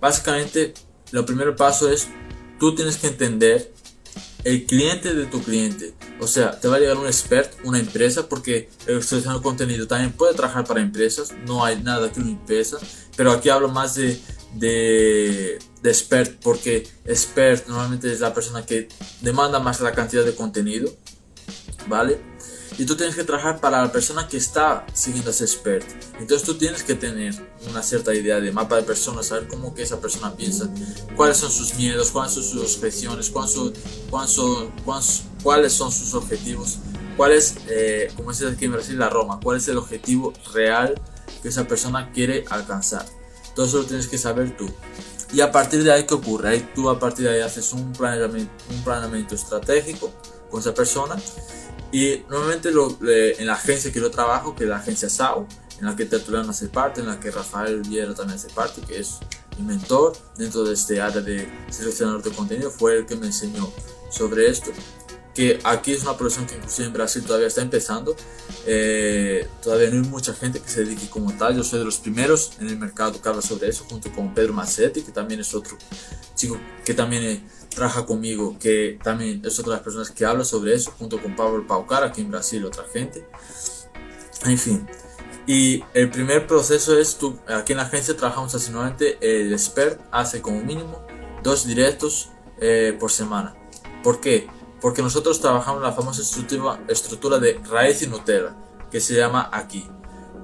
básicamente, 0.00 0.74
el 1.12 1.24
primer 1.24 1.54
paso 1.56 1.90
es, 1.90 2.08
tú 2.58 2.74
tienes 2.74 2.96
que 2.96 3.08
entender 3.08 3.72
el 4.44 4.66
cliente 4.66 5.14
de 5.14 5.26
tu 5.26 5.42
cliente. 5.42 5.94
O 6.20 6.26
sea, 6.26 6.58
te 6.58 6.68
va 6.68 6.76
a 6.76 6.78
llegar 6.78 6.96
un 6.96 7.06
expert, 7.06 7.52
una 7.64 7.78
empresa, 7.78 8.28
porque 8.28 8.68
el 8.86 9.02
seleccionador 9.02 9.42
de 9.42 9.44
contenido 9.44 9.86
también 9.86 10.12
puede 10.12 10.34
trabajar 10.34 10.64
para 10.64 10.80
empresas, 10.80 11.32
no 11.46 11.64
hay 11.64 11.82
nada 11.82 12.12
que 12.12 12.20
lo 12.20 12.28
impesa, 12.28 12.78
pero 13.16 13.32
aquí 13.32 13.48
hablo 13.48 13.68
más 13.68 13.94
de, 13.94 14.20
de, 14.54 15.58
de 15.82 15.90
expert, 15.90 16.38
porque 16.42 16.86
expert 17.04 17.66
normalmente 17.68 18.12
es 18.12 18.20
la 18.20 18.34
persona 18.34 18.64
que 18.64 18.88
demanda 19.20 19.58
más 19.58 19.80
la 19.80 19.92
cantidad 19.92 20.24
de 20.24 20.34
contenido, 20.34 20.92
¿vale? 21.86 22.29
Y 22.80 22.86
tú 22.86 22.96
tienes 22.96 23.14
que 23.14 23.24
trabajar 23.24 23.60
para 23.60 23.82
la 23.82 23.92
persona 23.92 24.26
que 24.26 24.38
está 24.38 24.86
siguiendo 24.94 25.28
a 25.28 25.32
ese 25.34 25.44
expert. 25.44 25.84
Entonces 26.18 26.46
tú 26.46 26.54
tienes 26.54 26.82
que 26.82 26.94
tener 26.94 27.34
una 27.68 27.82
cierta 27.82 28.14
idea 28.14 28.40
de 28.40 28.52
mapa 28.52 28.76
de 28.76 28.84
personas, 28.84 29.26
saber 29.26 29.48
cómo 29.48 29.74
que 29.74 29.82
esa 29.82 30.00
persona 30.00 30.34
piensa, 30.34 30.66
cuáles 31.14 31.36
son 31.36 31.50
sus 31.50 31.74
miedos, 31.74 32.10
cuáles 32.10 32.32
son 32.32 32.42
sus 32.42 32.76
objeciones, 32.76 33.28
cuáles 33.28 33.52
son, 33.52 34.72
cuáles 35.42 35.74
son 35.74 35.92
sus 35.92 36.14
objetivos, 36.14 36.78
cuál 37.18 37.32
es, 37.32 37.56
eh, 37.68 38.10
como 38.16 38.30
dice 38.30 38.48
aquí 38.48 38.64
en 38.64 38.72
Brasil, 38.72 38.98
la 38.98 39.10
Roma, 39.10 39.38
cuál 39.42 39.58
es 39.58 39.68
el 39.68 39.76
objetivo 39.76 40.32
real 40.54 40.98
que 41.42 41.48
esa 41.48 41.68
persona 41.68 42.10
quiere 42.12 42.46
alcanzar. 42.48 43.04
Todo 43.54 43.66
eso 43.66 43.76
lo 43.76 43.84
tienes 43.84 44.06
que 44.06 44.16
saber 44.16 44.56
tú. 44.56 44.70
Y 45.34 45.42
a 45.42 45.52
partir 45.52 45.84
de 45.84 45.92
ahí, 45.92 46.06
¿qué 46.06 46.14
ocurre? 46.14 46.48
Ahí 46.48 46.70
tú 46.74 46.88
a 46.88 46.98
partir 46.98 47.26
de 47.26 47.34
ahí 47.34 47.40
haces 47.42 47.74
un 47.74 47.92
planeamiento, 47.92 48.50
un 48.70 48.82
planeamiento 48.82 49.34
estratégico 49.34 50.10
con 50.50 50.60
esa 50.60 50.72
persona 50.72 51.16
y 51.92 52.22
normalmente 52.28 52.70
lo, 52.70 52.96
en 53.02 53.46
la 53.46 53.54
agencia 53.54 53.92
que 53.92 54.00
yo 54.00 54.10
trabajo, 54.10 54.54
que 54.54 54.64
es 54.64 54.70
la 54.70 54.76
agencia 54.76 55.08
SAO, 55.08 55.46
en 55.78 55.86
la 55.86 55.96
que 55.96 56.04
Tertuliano 56.04 56.50
hace 56.50 56.68
parte, 56.68 57.00
en 57.00 57.08
la 57.08 57.18
que 57.18 57.30
Rafael 57.30 57.80
Viera 57.80 58.14
también 58.14 58.38
hace 58.38 58.48
parte, 58.50 58.80
que 58.82 58.98
es 58.98 59.18
mi 59.58 59.64
mentor 59.64 60.16
dentro 60.36 60.64
de 60.64 60.74
este 60.74 61.00
área 61.00 61.20
de 61.20 61.50
seleccionador 61.70 62.22
de 62.22 62.30
contenido, 62.30 62.70
fue 62.70 62.98
el 62.98 63.06
que 63.06 63.16
me 63.16 63.26
enseñó 63.26 63.72
sobre 64.10 64.48
esto. 64.48 64.70
Que 65.34 65.60
aquí 65.64 65.92
es 65.92 66.02
una 66.02 66.16
profesión 66.16 66.46
que 66.46 66.56
inclusive 66.56 66.88
en 66.88 66.92
Brasil 66.92 67.22
todavía 67.24 67.48
está 67.48 67.62
empezando. 67.62 68.16
Eh, 68.66 69.46
todavía 69.62 69.90
no 69.90 70.02
hay 70.02 70.08
mucha 70.08 70.34
gente 70.34 70.60
que 70.60 70.68
se 70.68 70.84
dedique 70.84 71.08
como 71.08 71.32
tal. 71.32 71.56
Yo 71.56 71.64
soy 71.64 71.78
de 71.78 71.84
los 71.84 71.98
primeros 71.98 72.52
en 72.60 72.68
el 72.68 72.78
mercado 72.78 73.20
que 73.20 73.28
habla 73.28 73.42
sobre 73.42 73.68
eso, 73.68 73.84
junto 73.88 74.10
con 74.12 74.34
Pedro 74.34 74.52
Macetti, 74.52 75.02
que 75.02 75.12
también 75.12 75.40
es 75.40 75.54
otro 75.54 75.76
chico 76.34 76.58
que 76.84 76.94
también 76.94 77.44
trabaja 77.68 78.04
conmigo, 78.04 78.56
que 78.58 78.98
también 79.02 79.42
es 79.44 79.58
otra 79.58 79.72
de 79.72 79.76
las 79.76 79.84
personas 79.84 80.10
que 80.10 80.24
habla 80.24 80.44
sobre 80.44 80.74
eso, 80.74 80.92
junto 80.98 81.22
con 81.22 81.36
Pablo 81.36 81.66
Paucar, 81.66 82.02
aquí 82.02 82.20
en 82.20 82.30
Brasil, 82.30 82.64
otra 82.64 82.84
gente. 82.92 83.26
En 84.44 84.58
fin. 84.58 84.86
Y 85.46 85.82
el 85.94 86.10
primer 86.10 86.46
proceso 86.46 86.98
es, 86.98 87.16
tú, 87.16 87.38
aquí 87.48 87.72
en 87.72 87.78
la 87.78 87.84
agencia 87.84 88.16
trabajamos 88.16 88.54
así, 88.54 88.70
nuevamente, 88.70 89.18
el 89.20 89.52
expert 89.52 90.00
hace 90.10 90.40
como 90.40 90.62
mínimo 90.62 91.04
dos 91.42 91.66
directos 91.66 92.30
eh, 92.60 92.96
por 92.98 93.10
semana. 93.10 93.54
¿Por 94.02 94.20
qué? 94.20 94.48
Porque 94.80 95.02
nosotros 95.02 95.40
trabajamos 95.40 95.82
la 95.82 95.92
famosa 95.92 96.22
estructura, 96.22 96.80
estructura 96.88 97.38
de 97.38 97.60
raíz 97.70 98.02
y 98.02 98.06
Nutella, 98.06 98.56
que 98.90 99.00
se 99.00 99.14
llama 99.14 99.50
aquí. 99.52 99.86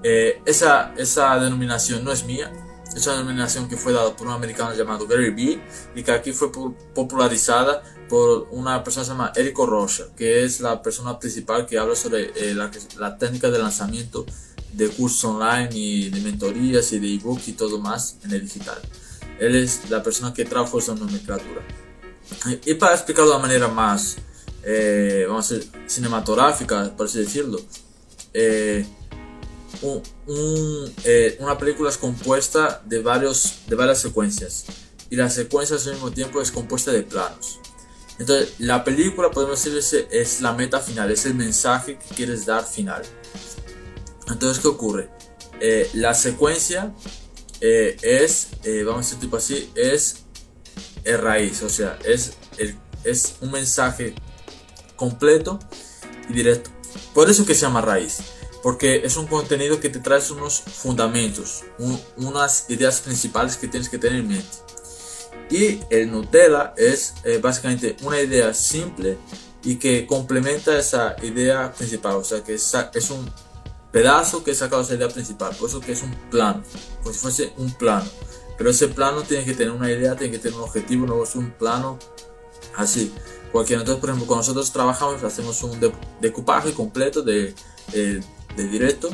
Eh, 0.03 0.43
esa, 0.45 0.95
esa 0.97 1.39
denominación 1.39 2.05
no 2.05 2.13
es 2.13 2.25
mía, 2.25 2.53
es 2.95 3.07
una 3.07 3.17
denominación 3.17 3.69
que 3.69 3.77
fue 3.77 3.93
dada 3.93 4.15
por 4.17 4.27
un 4.27 4.33
americano 4.33 4.75
llamado 4.75 5.07
Gary 5.07 5.31
Vee 5.31 5.61
y 5.95 6.03
que 6.03 6.13
aquí 6.13 6.33
fue 6.33 6.51
popularizada 6.95 7.83
por 8.09 8.49
una 8.53 8.83
persona 8.85 9.03
que 9.03 9.07
se 9.07 9.13
llama 9.13 9.33
Erico 9.35 9.67
Rocha, 9.67 10.05
que 10.17 10.45
es 10.45 10.61
la 10.61 10.81
persona 10.81 11.19
principal 11.19 11.67
que 11.67 11.79
habla 11.79 11.97
sobre 11.97 12.31
eh, 12.37 12.55
la, 12.55 12.71
la, 12.99 13.19
técnica 13.19 13.51
de 13.51 13.59
lanzamiento 13.59 14.25
de 14.73 14.89
cursos 14.89 15.25
online 15.25 15.69
y 15.73 16.11
de 16.11 16.21
mentorías 16.21 16.93
y 16.93 16.99
de 16.99 17.15
ebook 17.15 17.41
y 17.47 17.53
todo 17.53 17.79
más 17.81 18.19
en 18.25 18.33
el 18.33 18.43
digital. 18.43 18.79
Él 19.41 19.57
es 19.57 19.91
la 19.91 20.03
persona 20.03 20.33
que 20.33 20.45
trajo 20.45 20.79
esa 20.79 20.95
nomenclatura. 20.95 21.63
Y 22.65 22.75
para 22.75 22.95
explicarlo 22.95 23.31
de 23.31 23.37
una 23.37 23.47
manera 23.47 23.69
más, 23.69 24.17
eh, 24.69 25.25
vamos 25.29 25.51
a 25.51 25.55
decir, 25.55 25.71
cinematográfica, 25.87 26.93
por 26.97 27.07
así 27.07 27.21
decirlo, 27.21 27.61
eh, 28.35 28.85
eh, 31.05 31.37
una 31.39 31.57
película 31.57 31.89
es 31.89 31.97
compuesta 31.97 32.83
de, 32.85 33.01
varios, 33.01 33.61
de 33.69 33.77
varias 33.77 34.01
secuencias 34.01 34.65
y 35.09 35.15
la 35.15 35.31
secuencia 35.31 35.77
al 35.77 35.93
mismo 35.93 36.11
tiempo 36.11 36.41
es 36.41 36.51
compuesta 36.51 36.91
de 36.91 37.05
planos. 37.05 37.61
Entonces, 38.19 38.55
la 38.59 38.83
película, 38.83 39.31
podemos 39.31 39.63
decir, 39.63 40.09
es 40.11 40.41
la 40.41 40.53
meta 40.53 40.81
final, 40.81 41.13
es 41.13 41.27
el 41.27 41.35
mensaje 41.35 41.99
que 41.99 42.15
quieres 42.15 42.47
dar 42.47 42.65
final. 42.65 43.03
Entonces, 44.29 44.61
¿qué 44.61 44.69
ocurre? 44.69 45.11
La 45.95 46.15
secuencia 46.15 46.93
es, 47.61 48.49
vamos 48.85 48.97
a 48.97 49.09
decir 49.09 49.21
tipo 49.21 49.37
así, 49.37 49.71
es 49.77 50.26
el 51.07 51.19
raíz, 51.19 51.63
o 51.63 51.69
sea, 51.69 51.99
es, 52.05 52.35
el, 52.59 52.77
es 53.05 53.37
un 53.41 53.53
mensaje 53.53 54.15
completo 54.97 55.59
y 56.29 56.33
directo. 56.33 56.71
Por 57.15 57.31
eso 57.31 57.47
que 57.47 57.55
se 57.55 57.63
llama 57.63 57.81
raíz, 57.81 58.19
porque 58.63 59.03
es 59.05 59.17
un 59.17 59.27
contenido 59.27 59.81
que 59.81 59.89
te 59.89 60.01
trae 60.01 60.21
unos 60.33 60.61
fundamentos, 60.61 61.65
unas 62.17 62.69
ideas 62.69 63.01
principales 63.01 63.57
que 63.57 63.69
tienes 63.69 63.89
que 63.89 63.99
tener 63.99 64.21
en 64.21 64.29
mente. 64.29 64.57
Y 65.49 65.81
el 65.91 66.11
Nutella 66.11 66.75
es 66.77 67.15
eh, 67.23 67.39
básicamente 67.39 67.97
una 68.03 68.21
idea 68.21 68.53
simple 68.53 69.17
y 69.63 69.77
que 69.77 70.07
complementa 70.07 70.77
esa 70.77 71.15
idea 71.23 71.73
principal, 71.73 72.17
o 72.17 72.25
sea 72.25 72.43
que 72.43 72.55
es, 72.55 72.73
es 72.95 73.11
un 73.11 73.31
pedazo 73.93 74.43
que 74.43 74.51
he 74.51 74.55
sacado 74.55 74.83
esa 74.83 74.95
idea 74.95 75.09
principal, 75.09 75.55
por 75.55 75.69
eso 75.69 75.81
que 75.81 75.93
es 75.93 76.03
un 76.03 76.15
plano, 76.31 76.63
como 77.03 77.13
si 77.13 77.19
fuese 77.21 77.53
un 77.57 77.73
plano. 77.73 78.11
Pero 78.57 78.71
ese 78.71 78.89
plano 78.89 79.23
tiene 79.23 79.45
que 79.45 79.55
tener 79.55 79.73
una 79.73 79.91
idea, 79.91 80.17
tiene 80.17 80.33
que 80.33 80.39
tener 80.39 80.57
un 80.57 80.65
objetivo, 80.65 81.07
no 81.07 81.23
es 81.23 81.35
un 81.35 81.51
plano 81.53 81.99
así. 82.77 83.13
Cualquiera. 83.53 83.83
Entonces, 83.83 84.01
por 84.01 84.11
ejemplo, 84.11 84.27
cuando 84.27 84.43
nosotros 84.43 84.73
trabajamos, 84.73 85.23
hacemos 85.23 85.63
un 85.63 85.79
decupaje 86.21 86.73
completo 86.73 87.23
de, 87.23 87.55
de, 87.93 88.23
de 88.57 88.69
directo 88.69 89.11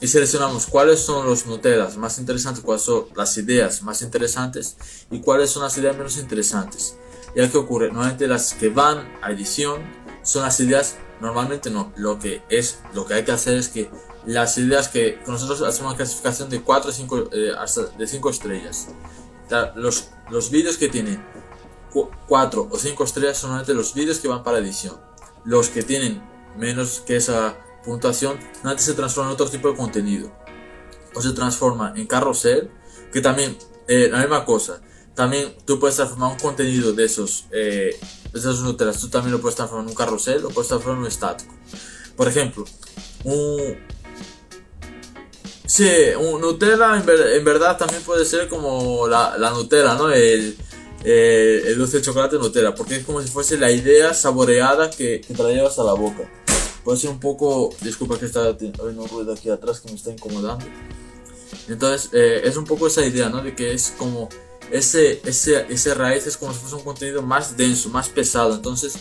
y 0.00 0.06
seleccionamos 0.06 0.66
cuáles 0.66 1.00
son 1.00 1.26
los 1.26 1.46
Nutellas 1.46 1.96
más 1.96 2.18
interesantes, 2.18 2.62
cuáles 2.62 2.82
son 2.82 3.06
las 3.16 3.36
ideas 3.36 3.82
más 3.82 4.00
interesantes 4.02 4.76
y 5.10 5.20
cuáles 5.20 5.50
son 5.50 5.64
las 5.64 5.76
ideas 5.76 5.96
menos 5.96 6.18
interesantes. 6.18 6.96
Ya 7.34 7.50
que 7.50 7.58
ocurre, 7.58 7.88
normalmente 7.88 8.26
las 8.26 8.54
que 8.54 8.68
van 8.68 9.08
a 9.22 9.32
edición 9.32 9.82
son 10.22 10.42
las 10.42 10.60
ideas, 10.60 10.96
normalmente 11.20 11.70
no, 11.70 11.92
lo 11.96 12.18
que 12.18 12.42
es, 12.48 12.78
lo 12.94 13.06
que 13.06 13.14
hay 13.14 13.24
que 13.24 13.32
hacer 13.32 13.58
es 13.58 13.68
que 13.68 13.90
las 14.26 14.58
ideas 14.58 14.88
que 14.88 15.20
nosotros 15.26 15.62
hacemos 15.62 15.90
una 15.90 15.96
clasificación 15.96 16.50
de 16.50 16.60
4 16.62 16.92
5, 16.92 17.30
eh, 17.32 17.52
hasta 17.58 17.84
de 17.86 18.06
5 18.06 18.30
estrellas. 18.30 18.88
Los, 19.76 20.10
los 20.30 20.50
vídeos 20.50 20.76
que 20.76 20.88
tienen 20.88 21.24
4 22.26 22.68
o 22.70 22.78
5 22.78 23.04
estrellas 23.04 23.38
son 23.38 23.50
normalmente 23.50 23.74
los 23.74 23.94
vídeos 23.94 24.18
que 24.18 24.28
van 24.28 24.42
para 24.42 24.58
edición. 24.58 25.00
Los 25.44 25.70
que 25.70 25.82
tienen 25.82 26.22
menos 26.56 27.02
que 27.06 27.16
esa 27.16 27.56
puntuación 27.84 28.38
normalmente 28.56 28.82
se 28.82 28.94
transforma 28.94 29.30
en 29.30 29.34
otro 29.34 29.48
tipo 29.48 29.70
de 29.70 29.76
contenido. 29.76 30.32
O 31.14 31.22
se 31.22 31.32
transforma 31.32 31.94
en 31.96 32.06
carrusel, 32.06 32.70
que 33.12 33.20
también, 33.20 33.56
eh, 33.86 34.08
la 34.10 34.18
misma 34.18 34.44
cosa. 34.44 34.80
También 35.14 35.56
tú 35.64 35.80
puedes 35.80 35.96
transformar 35.96 36.32
un 36.32 36.38
contenido 36.38 36.92
de 36.92 37.04
esos, 37.04 37.46
eh, 37.50 37.98
de 38.32 38.38
esos 38.38 38.60
Nutellas, 38.60 39.00
tú 39.00 39.08
también 39.08 39.32
lo 39.32 39.40
puedes 39.40 39.56
transformar 39.56 39.86
en 39.86 39.90
un 39.90 39.96
carrusel 39.96 40.44
o 40.44 40.50
puedes 40.50 40.68
transformar 40.68 40.98
en 40.98 41.02
un 41.02 41.08
estático. 41.08 41.54
Por 42.14 42.28
ejemplo, 42.28 42.64
un, 43.24 43.78
Sí, 45.68 45.86
Nutella 46.40 46.96
en, 46.96 47.44
verdad 47.44 47.76
también 47.76 48.02
puede 48.02 48.24
ser 48.24 48.48
como 48.48 49.06
la, 49.06 49.36
la 49.36 49.50
Nutella, 49.50 49.96
¿no? 49.96 50.10
El, 50.10 50.56
eh, 51.04 51.62
el 51.66 51.76
dulce 51.76 51.98
de 51.98 52.04
chocolate 52.04 52.38
Nutella, 52.38 52.74
porque 52.74 52.96
es 52.96 53.04
como 53.04 53.20
si 53.20 53.28
fuese 53.28 53.58
la 53.58 53.70
idea 53.70 54.14
saboreada 54.14 54.88
que, 54.88 55.18
te 55.18 55.42
la 55.42 55.50
llevas 55.50 55.78
a 55.78 55.84
la 55.84 55.92
boca. 55.92 56.26
Puede 56.84 56.96
ser 56.96 57.10
un 57.10 57.20
poco, 57.20 57.74
disculpa 57.82 58.18
que 58.18 58.24
está 58.24 58.46
habiendo 58.46 59.02
un 59.02 59.08
ruido 59.10 59.34
aquí 59.34 59.50
atrás 59.50 59.80
que 59.80 59.90
me 59.90 59.96
está 59.96 60.10
incomodando. 60.10 60.64
Entonces, 61.68 62.08
eh, 62.14 62.40
es 62.44 62.56
un 62.56 62.64
poco 62.64 62.86
esa 62.86 63.04
idea, 63.04 63.28
¿no? 63.28 63.42
De 63.42 63.54
que 63.54 63.74
es 63.74 63.92
como 63.98 64.30
ese, 64.72 65.20
ese, 65.26 65.66
ese 65.68 65.92
raíz 65.92 66.26
es 66.26 66.38
como 66.38 66.54
si 66.54 66.60
fuese 66.60 66.76
un 66.76 66.82
contenido 66.82 67.20
más 67.20 67.58
denso, 67.58 67.90
más 67.90 68.08
pesado. 68.08 68.54
Entonces, 68.54 68.94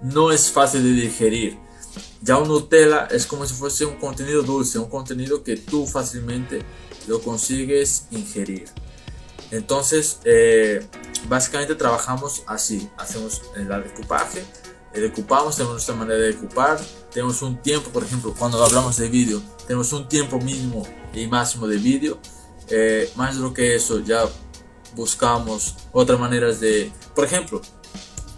no 0.00 0.30
es 0.30 0.52
fácil 0.52 0.84
de 0.84 1.02
digerir. 1.02 1.58
Ya 2.22 2.38
un 2.38 2.48
Nutella 2.48 3.08
es 3.10 3.26
como 3.26 3.46
si 3.46 3.54
fuese 3.54 3.84
un 3.84 3.96
contenido 3.96 4.42
dulce, 4.42 4.78
un 4.78 4.88
contenido 4.88 5.42
que 5.42 5.56
tú 5.56 5.86
fácilmente 5.86 6.62
lo 7.06 7.20
consigues 7.20 8.06
ingerir. 8.10 8.68
Entonces, 9.50 10.18
eh, 10.24 10.86
básicamente 11.28 11.74
trabajamos 11.74 12.42
así. 12.46 12.88
Hacemos 12.96 13.42
el 13.56 13.68
decupaje, 13.68 14.44
el 14.94 15.02
decupamos, 15.02 15.56
tenemos 15.56 15.74
nuestra 15.74 15.94
manera 15.94 16.18
de 16.18 16.28
decupar, 16.28 16.80
tenemos 17.10 17.42
un 17.42 17.60
tiempo, 17.60 17.90
por 17.90 18.04
ejemplo, 18.04 18.34
cuando 18.38 18.62
hablamos 18.62 18.96
de 18.96 19.08
vídeo, 19.08 19.42
tenemos 19.66 19.92
un 19.92 20.08
tiempo 20.08 20.38
mínimo 20.38 20.86
y 21.14 21.26
máximo 21.26 21.66
de 21.66 21.76
vídeo. 21.76 22.18
Eh, 22.68 23.10
más 23.16 23.36
de 23.36 23.42
lo 23.42 23.52
que 23.52 23.74
eso, 23.74 24.00
ya 24.00 24.24
buscamos 24.94 25.76
otras 25.92 26.18
maneras 26.18 26.60
de, 26.60 26.92
por 27.14 27.24
ejemplo, 27.24 27.60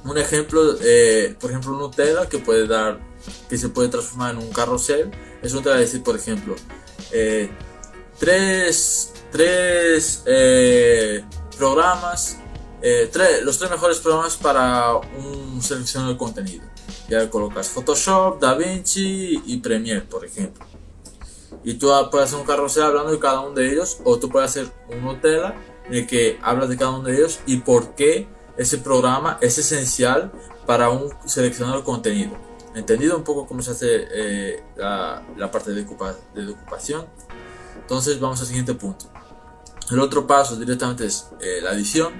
un 0.04 0.18
ejemplo, 0.18 0.76
eh, 0.82 1.37
por 1.40 1.50
ejemplo, 1.50 1.73
Nutella 1.73 2.28
que 2.28 2.38
puede 2.38 2.66
dar 2.66 3.00
que 3.49 3.59
se 3.59 3.69
puede 3.69 3.88
transformar 3.88 4.35
en 4.35 4.38
un 4.38 4.52
carrusel. 4.52 5.11
Eso 5.43 5.61
te 5.61 5.69
va 5.69 5.76
a 5.76 5.78
decir, 5.78 6.02
por 6.02 6.16
ejemplo, 6.16 6.54
eh, 7.12 7.50
tres, 8.19 9.12
tres 9.31 10.23
eh, 10.26 11.25
programas, 11.57 12.38
eh, 12.83 13.11
los 13.43 13.59
tres 13.59 13.71
mejores 13.71 13.99
programas 13.99 14.37
para 14.37 14.95
un 14.97 15.61
seleccionador 15.62 16.14
de 16.14 16.19
contenido. 16.19 16.64
Ya 17.09 17.28
colocas 17.28 17.69
Photoshop, 17.69 18.40
DaVinci 18.40 19.43
y 19.47 19.59
Premiere, 19.59 20.02
por 20.02 20.25
ejemplo. 20.25 20.64
Y 21.62 21.75
tú 21.75 21.90
puedes 22.11 22.28
hacer 22.28 22.40
un 22.40 22.47
carrusel 22.47 22.83
hablando 22.83 23.12
de 23.12 23.19
cada 23.19 23.40
uno 23.40 23.54
de 23.54 23.73
ellos, 23.73 23.99
o 24.04 24.19
tú 24.19 24.28
puedes 24.28 24.50
hacer 24.50 24.71
un 24.88 25.04
Nutella 25.04 25.54
en 25.87 25.95
el 25.95 26.07
que 26.07 26.38
hablas 26.43 26.69
de 26.69 26.76
cada 26.76 26.90
uno 26.90 27.04
de 27.04 27.16
ellos 27.16 27.40
y 27.47 27.59
por 27.59 27.95
qué 27.95 28.26
ese 28.57 28.78
programa 28.78 29.38
es 29.40 29.59
esencial 29.59 30.33
para 30.66 30.90
un 30.90 31.11
seleccionador 31.26 31.81
de 31.81 31.85
contenido 31.85 32.43
entendido 32.75 33.16
un 33.16 33.25
poco 33.25 33.47
cómo 33.47 33.62
se 33.62 33.71
hace 33.71 34.09
eh, 34.12 34.62
la, 34.76 35.50
parte 35.50 35.73
de, 35.73 35.83
ocupación. 35.83 37.07
Entonces 37.81 38.21
vamos 38.21 38.40
al 38.40 38.47
siguiente 38.47 38.75
punto. 38.75 39.07
El 39.90 40.00
otro 40.00 40.26
paso 40.26 40.57
directamente 40.57 41.07
es 41.07 41.28
eh, 41.40 41.61
la 41.62 41.73
edición. 41.73 42.12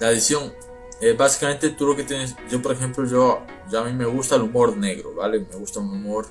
La 0.00 0.10
edición, 0.10 0.52
eh, 1.00 1.14
básicamente 1.16 1.70
tú 1.70 1.86
lo 1.86 1.96
que 1.96 2.04
tienes, 2.04 2.34
yo 2.50 2.60
por 2.60 2.72
ejemplo, 2.72 3.06
yo, 3.06 3.42
ya 3.70 3.80
a 3.80 3.84
mí 3.84 3.92
me 3.92 4.06
gusta 4.06 4.36
el 4.36 4.42
humor 4.42 4.76
negro, 4.76 5.14
¿vale? 5.14 5.40
Me 5.40 5.56
gusta 5.56 5.80
un 5.80 5.90
humor 5.90 6.26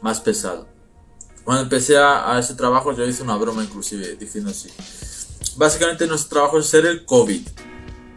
más 0.00 0.20
pesado. 0.20 0.66
Cuando 1.44 1.64
empecé 1.64 1.98
a, 1.98 2.34
a 2.34 2.38
ese 2.38 2.54
trabajo 2.54 2.92
yo 2.92 3.04
hice 3.04 3.22
una 3.22 3.36
broma 3.36 3.62
inclusive 3.62 4.16
diciendo 4.16 4.50
así. 4.50 4.70
Básicamente 5.56 6.06
nuestro 6.06 6.36
trabajo 6.36 6.58
es 6.58 6.66
ser 6.66 6.86
el 6.86 7.04
COVID 7.04 7.46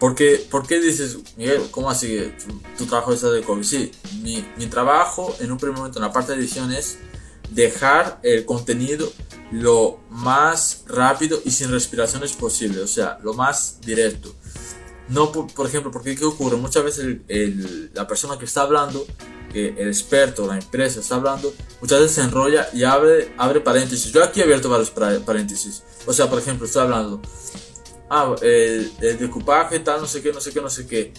¿Por 0.03 0.15
qué, 0.15 0.45
¿Por 0.51 0.67
qué 0.67 0.81
dices, 0.81 1.17
Miguel, 1.37 1.61
cómo 1.71 1.89
así 1.89 2.29
tu, 2.77 2.85
trabajo 2.87 3.13
es 3.13 3.21
de 3.21 3.41
COVID? 3.41 3.63
Sí, 3.63 3.89
mi, 4.21 4.45
mi, 4.57 4.65
trabajo 4.65 5.33
en 5.39 5.49
un 5.49 5.57
primer 5.57 5.77
momento 5.77 5.99
en 5.99 6.03
la 6.03 6.11
parte 6.11 6.33
de 6.33 6.39
edición 6.39 6.73
es 6.73 6.97
dejar 7.51 8.19
el 8.21 8.43
contenido 8.43 9.09
lo 9.49 10.01
más 10.09 10.83
rápido 10.87 11.39
y 11.45 11.51
sin 11.51 11.71
respiraciones 11.71 12.33
posible, 12.33 12.81
o 12.81 12.87
sea, 12.87 13.17
lo 13.23 13.33
más 13.33 13.79
directo. 13.79 14.35
No, 15.07 15.31
por, 15.31 15.67
ejemplo, 15.67 15.89
porque 15.89 16.17
¿qué 16.17 16.25
ocurre? 16.25 16.57
Muchas 16.57 16.83
veces 16.83 17.19
el, 17.29 17.91
la 17.93 18.05
persona 18.05 18.37
que 18.37 18.43
está 18.43 18.63
hablando, 18.63 19.07
el 19.53 19.87
experto, 19.87 20.45
la 20.45 20.57
empresa 20.57 20.99
está 20.99 21.15
hablando, 21.15 21.53
muchas 21.79 22.01
veces 22.01 22.15
se 22.15 22.21
enrolla 22.23 22.67
y 22.73 22.83
abre, 22.83 23.33
abre 23.37 23.61
paréntesis. 23.61 24.11
Yo 24.11 24.21
aquí 24.21 24.41
he 24.41 24.43
abierto 24.43 24.67
varios 24.67 24.91
paréntesis. 24.91 25.81
O 26.05 26.11
sea, 26.11 26.29
por 26.29 26.39
ejemplo, 26.39 26.65
estoy 26.65 26.81
hablando 26.81 27.21
ah, 28.13 28.35
el, 28.41 28.91
el 29.01 29.83
tal, 29.83 30.01
no 30.01 30.07
sé 30.07 30.21
qué, 30.21 30.31
no 30.31 30.39
sé 30.39 30.51
qué, 30.51 30.61
no 30.61 30.69
sé 30.69 30.85
qué. 30.85 31.13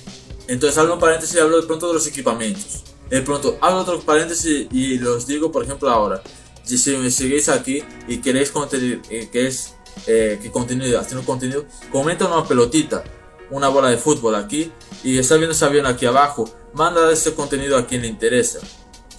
Entonces 0.47 0.79
hablo 0.79 0.95
un 0.95 1.01
paréntesis 1.01 1.37
y 1.37 1.39
hablo 1.41 1.61
de 1.61 1.67
pronto 1.67 1.89
de 1.89 1.95
los 1.95 2.07
equipamientos. 2.07 2.85
De 3.11 3.21
pronto 3.23 3.59
hablo 3.61 3.81
otro 3.81 4.01
paréntesis 4.01 4.69
y, 4.71 4.99
los 4.99 5.27
digo, 5.27 5.51
por 5.51 5.65
ejemplo, 5.65 5.91
ahora. 5.91 6.23
Si 6.65 6.97
me 6.97 7.11
seguís 7.11 7.49
aquí 7.49 7.83
y 8.09 8.19
queréis 8.19 8.51
contenido, 8.51 9.01
eh, 9.11 9.29
que 9.31 9.47
es 9.47 9.75
eh, 10.07 10.39
que 10.41 10.51
continúe 10.51 10.97
haciendo 10.97 11.27
contenido, 11.27 11.67
comenta 11.93 12.27
una 12.27 12.47
pelotita, 12.47 13.05
una 13.51 13.69
bola 13.69 13.91
de 13.91 13.99
fútbol 13.99 14.35
aquí 14.35 14.73
y 15.03 15.19
está 15.19 15.37
viendo 15.37 15.53
ese 15.53 15.65
avión 15.65 15.87
aquí 15.87 16.07
abajo. 16.07 16.49
Manda 16.73 17.13
ese 17.13 17.35
contenido 17.35 17.77
a 17.77 17.87
quien 17.87 18.03
le 18.03 18.09
interesa, 18.09 18.61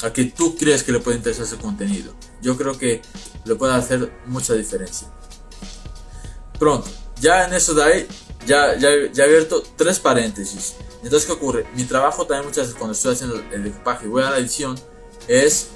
a 0.02 0.10
quien 0.10 0.32
tú 0.32 0.56
crees 0.58 0.84
que 0.84 0.92
le 0.92 1.00
puede 1.00 1.18
interesar 1.18 1.46
ese 1.46 1.58
contenido. 1.58 2.14
Yo 2.42 2.58
creo 2.58 2.78
que 2.78 3.02
le 3.46 3.56
puede 3.56 3.74
hacer 3.74 4.12
mucha 4.26 4.54
diferencia. 4.54 5.08
Pronto, 6.58 6.90
ya 7.20 7.46
en 7.46 7.54
eso 7.54 7.74
de 7.74 7.84
ahí, 7.84 8.08
ya, 8.46 8.76
ya, 8.78 8.90
ya 9.12 9.24
he 9.24 9.28
abierto 9.28 9.64
tres 9.76 10.00
paréntesis. 10.00 10.76
Entonces, 11.04 11.28
¿qué 11.28 11.34
ocurre? 11.34 11.66
Mi 11.76 11.84
trabajo 11.84 12.26
también 12.26 12.48
muchas 12.48 12.68
veces 12.68 12.76
cuando 12.76 12.94
estoy 12.94 13.14
haciendo 13.14 13.36
el 13.52 13.68
equipaje 13.68 14.06
y 14.06 14.10
voy 14.10 14.24
a 14.24 14.32
la 14.32 14.40
edición 14.40 14.76
es 15.28 15.70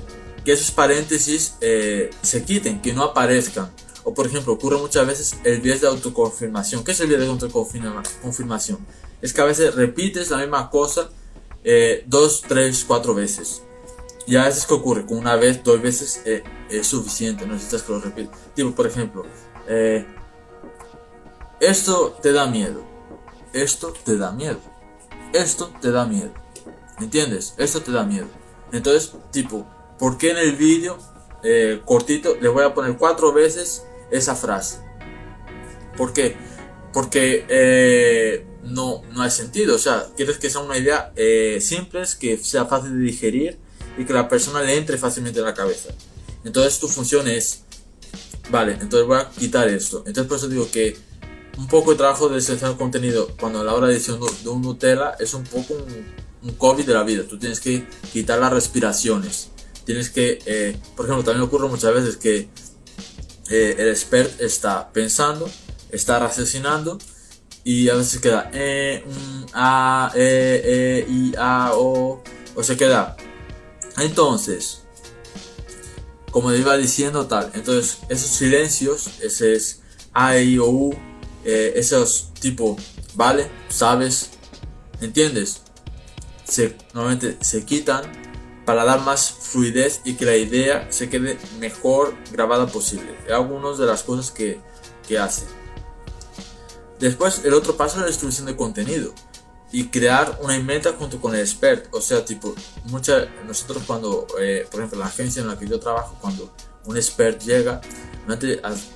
que 0.44 0.54
esos 0.54 0.72
paréntesis 0.72 1.56
eh, 1.62 2.10
se 2.22 2.44
quiten, 2.44 2.82
que 2.82 2.94
no 2.94 3.04
aparezcan. 3.04 3.72
O 4.04 4.14
por 4.14 4.26
ejemplo, 4.26 4.54
ocurre 4.54 4.78
muchas 4.78 5.06
veces 5.06 5.36
el 5.44 5.62
bias 5.62 5.82
de 5.82 5.88
autoconfirmación. 5.88 6.84
¿Qué 6.84 6.94
es 6.94 7.00
el 7.00 7.08
bias 7.08 7.22
de 7.22 7.28
autoconfirmación? 7.28 8.86
Es 9.22 9.34
que 9.34 9.42
a 9.42 9.46
veces 9.46 9.76
repites 9.76 10.30
la 10.32 10.38
misma 10.38 10.70
cosa 10.70 11.10
eh, 11.64 12.04
dos, 12.08 12.42
tres, 12.48 12.86
cuatro 12.88 13.14
veces. 13.14 13.62
Y 14.26 14.36
a 14.36 14.46
veces 14.46 14.66
que 14.66 14.74
ocurre, 14.74 15.06
con 15.06 15.18
una 15.18 15.36
vez, 15.36 15.64
dos 15.64 15.82
veces 15.82 16.22
eh, 16.26 16.44
es 16.70 16.88
suficiente, 16.88 17.46
no 17.46 17.54
necesitas 17.54 17.84
que 17.84 17.92
lo 17.92 18.00
repitas. 18.00 18.38
Tipo, 18.56 18.72
por 18.74 18.88
ejemplo, 18.88 19.26
eh, 19.68 20.06
esto 21.60 22.18
te 22.22 22.32
da 22.32 22.48
miedo. 22.48 22.84
Esto 23.54 23.94
te 24.04 24.18
da 24.18 24.32
miedo. 24.32 24.60
Esto 25.34 25.72
te 25.82 25.92
da 25.92 26.06
miedo. 26.06 26.32
¿Entiendes? 27.00 27.54
Esto 27.58 27.82
te 27.82 27.92
da 27.92 28.04
miedo. 28.04 28.28
Entonces, 28.72 29.14
tipo, 29.32 29.68
¿por 29.98 30.18
qué 30.18 30.32
en 30.32 30.38
el 30.38 30.56
vídeo 30.56 30.98
eh, 31.44 31.82
cortito 31.86 32.36
le 32.40 32.50
voy 32.50 32.64
a 32.64 32.74
poner 32.74 32.98
cuatro 32.98 33.34
veces 33.34 33.84
esa 34.12 34.36
frase? 34.36 34.80
¿Por 35.98 36.14
qué? 36.14 36.36
Porque 36.94 37.46
eh, 37.50 38.46
no, 38.64 39.02
no 39.12 39.22
hay 39.22 39.32
sentido. 39.32 39.76
O 39.76 39.80
sea, 39.80 40.08
quieres 40.16 40.38
que 40.38 40.50
sea 40.50 40.62
una 40.62 40.78
idea 40.78 41.12
eh, 41.16 41.60
simple, 41.62 42.04
que 42.20 42.38
sea 42.38 42.66
fácil 42.66 42.98
de 42.98 43.04
digerir 43.04 43.58
y 43.98 44.06
que 44.06 44.14
la 44.14 44.28
persona 44.28 44.62
le 44.62 44.78
entre 44.78 44.98
fácilmente 44.98 45.40
en 45.40 45.46
la 45.46 45.54
cabeza. 45.54 45.90
Entonces 46.44 46.80
tu 46.80 46.88
función 46.88 47.28
es, 47.28 47.64
vale, 48.50 48.74
entonces 48.74 49.08
voy 49.08 49.18
a 49.20 49.30
quitar 49.30 49.68
esto. 49.68 50.04
Entonces 50.06 50.28
por 50.28 50.38
eso 50.38 50.48
digo 50.48 50.70
que 50.72 50.96
un 51.60 51.68
poco 51.68 51.92
de 51.92 51.98
trabajo 51.98 52.30
de 52.30 52.40
seleccionar 52.40 52.78
contenido 52.78 53.36
cuando 53.38 53.60
a 53.60 53.64
la 53.66 53.74
hora 53.74 53.88
de 53.88 53.96
edición 53.96 54.18
de 54.44 54.50
un 54.50 54.62
Nutella 54.62 55.18
es 55.20 55.34
un 55.34 55.44
poco 55.44 55.74
un, 55.74 56.54
COVID 56.58 56.86
de 56.86 56.94
la 56.94 57.04
vida. 57.04 57.24
Tú 57.28 57.38
tienes 57.38 57.60
que 57.60 57.86
quitar 58.14 58.40
las 58.40 58.54
respiraciones. 58.54 59.50
Tienes 59.84 60.10
que, 60.10 60.40
eh, 60.46 60.78
por 60.96 61.06
ejemplo, 61.06 61.26
también 61.26 61.46
ocurre 61.46 61.68
muchas 61.68 61.94
veces 61.94 62.16
que 62.16 62.48
eh, 63.50 63.76
el 63.78 63.90
expert 63.90 64.40
está 64.40 64.90
pensando, 64.94 65.50
está 65.92 66.18
raciocinando 66.18 66.98
y 67.66 67.90
a 67.90 67.96
veces 67.96 68.22
queda 68.22 68.50
e, 68.54 69.04
a, 69.54 70.14
e, 70.16 71.06
e, 71.06 71.12
i, 71.12 71.34
a, 71.38 71.72
o, 71.74 72.24
o 72.56 72.64
se 72.64 72.78
queda. 72.78 73.18
Entonces, 73.98 74.84
como 76.32 76.54
iba 76.54 76.78
diciendo 76.78 77.28
tal, 77.28 77.52
entonces 77.54 77.98
esos 78.08 78.30
silencios, 78.30 79.10
ese 79.22 79.56
es 79.56 79.82
a, 80.14 80.38
i, 80.38 80.58
o, 80.58 80.70
u, 80.70 81.09
eh, 81.50 81.80
esos 81.80 82.34
tipo, 82.40 82.78
vale, 83.16 83.50
sabes, 83.70 84.32
entiendes, 85.02 85.62
se, 86.44 86.76
normalmente 86.94 87.38
se 87.44 87.66
quitan 87.66 88.04
para 88.66 88.86
dar 88.86 89.02
más 89.02 89.32
fluidez 89.32 90.02
y 90.06 90.14
que 90.14 90.26
la 90.26 90.36
idea 90.36 90.88
se 90.92 91.10
quede 91.10 91.40
mejor 91.60 92.14
grabada 92.32 92.68
posible. 92.68 93.18
Algunas 93.34 93.78
de 93.78 93.86
las 93.86 94.04
cosas 94.04 94.32
que, 94.32 94.60
que 95.08 95.18
hace. 95.18 95.46
Después, 97.00 97.42
el 97.46 97.54
otro 97.54 97.78
paso 97.78 97.96
es 97.96 98.02
la 98.02 98.08
distribución 98.08 98.46
de 98.46 98.56
contenido 98.56 99.14
y 99.72 99.88
crear 99.88 100.38
una 100.42 100.60
meta 100.60 100.94
junto 100.98 101.20
con 101.20 101.34
el 101.34 101.42
expert. 101.42 101.88
O 101.94 102.02
sea, 102.02 102.26
tipo, 102.26 102.54
mucha, 102.86 103.26
nosotros 103.48 103.84
cuando, 103.88 104.28
eh, 104.40 104.68
por 104.70 104.82
ejemplo, 104.82 105.00
la 105.00 105.08
agencia 105.08 105.42
en 105.42 105.48
la 105.48 105.58
que 105.58 105.68
yo 105.68 105.80
trabajo, 105.80 106.18
cuando 106.20 106.52
un 106.86 106.98
expert 106.98 107.42
llega, 107.42 107.82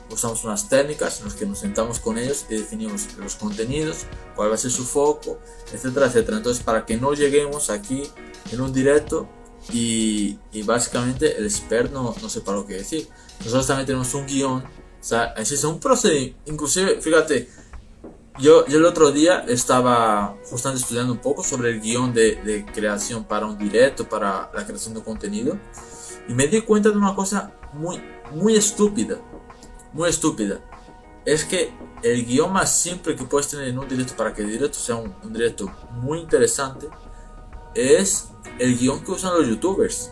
usamos 0.10 0.44
unas 0.44 0.70
técnicas 0.70 1.20
en 1.20 1.26
las 1.26 1.36
que 1.36 1.46
nos 1.46 1.60
sentamos 1.60 2.00
con 2.00 2.18
ellos 2.18 2.46
y 2.50 2.56
definimos 2.56 3.08
los 3.18 3.36
contenidos, 3.36 4.06
cuál 4.36 4.52
va 4.52 4.56
a 4.56 4.58
ser 4.58 4.72
su 4.72 4.86
foco, 4.86 5.40
etcétera, 5.74 6.08
etcétera. 6.08 6.38
Entonces, 6.38 6.64
para 6.64 6.86
que 6.86 6.98
no 6.98 7.14
lleguemos 7.14 7.70
aquí 7.70 8.04
en 8.52 8.62
un 8.62 8.74
directo 8.74 9.28
y, 9.72 10.38
y 10.52 10.64
básicamente 10.64 11.38
el 11.38 11.46
expert 11.46 11.92
no, 11.92 12.16
no 12.22 12.30
sepa 12.30 12.52
lo 12.52 12.66
que 12.66 12.76
decir. 12.76 13.08
Nosotros 13.40 13.68
también 13.68 13.88
tenemos 13.88 14.14
un 14.14 14.26
guion, 14.28 14.64
o 14.64 15.06
sea, 15.06 15.34
existe 15.38 15.68
un 15.68 15.80
procedimiento, 15.80 16.40
inclusive, 16.46 17.02
fíjate, 17.02 17.50
yo, 18.40 18.66
yo 18.68 18.78
el 18.80 18.86
otro 18.86 19.12
día 19.12 19.46
estaba 19.48 20.36
justamente 20.50 20.82
estudiando 20.82 21.14
un 21.14 21.20
poco 21.20 21.44
sobre 21.44 21.70
el 21.70 21.82
guion 21.82 22.14
de, 22.14 22.36
de, 22.38 22.66
creación 22.66 23.26
para 23.26 23.46
un 23.46 23.58
directo, 23.58 24.10
para 24.10 24.50
la 24.54 24.66
creación 24.66 24.96
de 24.96 25.04
contenido. 25.04 25.58
Y 26.28 26.34
me 26.34 26.48
di 26.48 26.62
cuenta 26.62 26.90
de 26.90 26.98
una 26.98 27.16
cosa 27.16 27.54
muy, 27.74 28.02
muy 28.32 28.56
estúpida. 28.56 29.18
Muy 29.94 30.10
estúpida. 30.10 30.60
Es 31.26 31.46
que 31.46 31.74
el 32.02 32.26
guion 32.26 32.52
más 32.52 32.78
simple 32.82 33.16
que 33.16 33.24
puedes 33.24 33.48
tener 33.48 33.68
en 33.68 33.80
un 33.80 33.88
directo 33.88 34.16
para 34.16 34.34
que 34.34 34.42
el 34.42 34.52
directo 34.52 34.78
sea 34.78 34.96
un, 34.96 35.16
un 35.24 35.34
directo 35.34 35.72
muy 35.92 36.20
interesante 36.20 36.88
es 37.76 38.30
el 38.60 38.78
guion 38.78 39.04
que 39.04 39.12
usan 39.12 39.34
los 39.34 39.48
youtubers. 39.48 40.12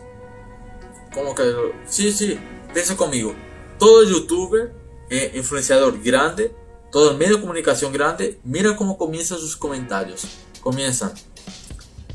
Como 1.14 1.34
que... 1.34 1.54
Sí, 1.86 2.12
sí, 2.12 2.38
piensa 2.72 2.96
conmigo. 2.96 3.34
Todo 3.78 4.04
youtuber, 4.04 4.74
eh, 5.10 5.32
influenciador 5.34 6.00
grande, 6.02 6.54
todo 6.90 7.10
el 7.10 7.18
medio 7.18 7.36
de 7.36 7.40
comunicación 7.40 7.92
grande, 7.92 8.40
mira 8.44 8.76
cómo 8.76 8.96
comienzan 8.96 9.38
sus 9.38 9.56
comentarios. 9.56 10.26
Comienzan. 10.60 11.12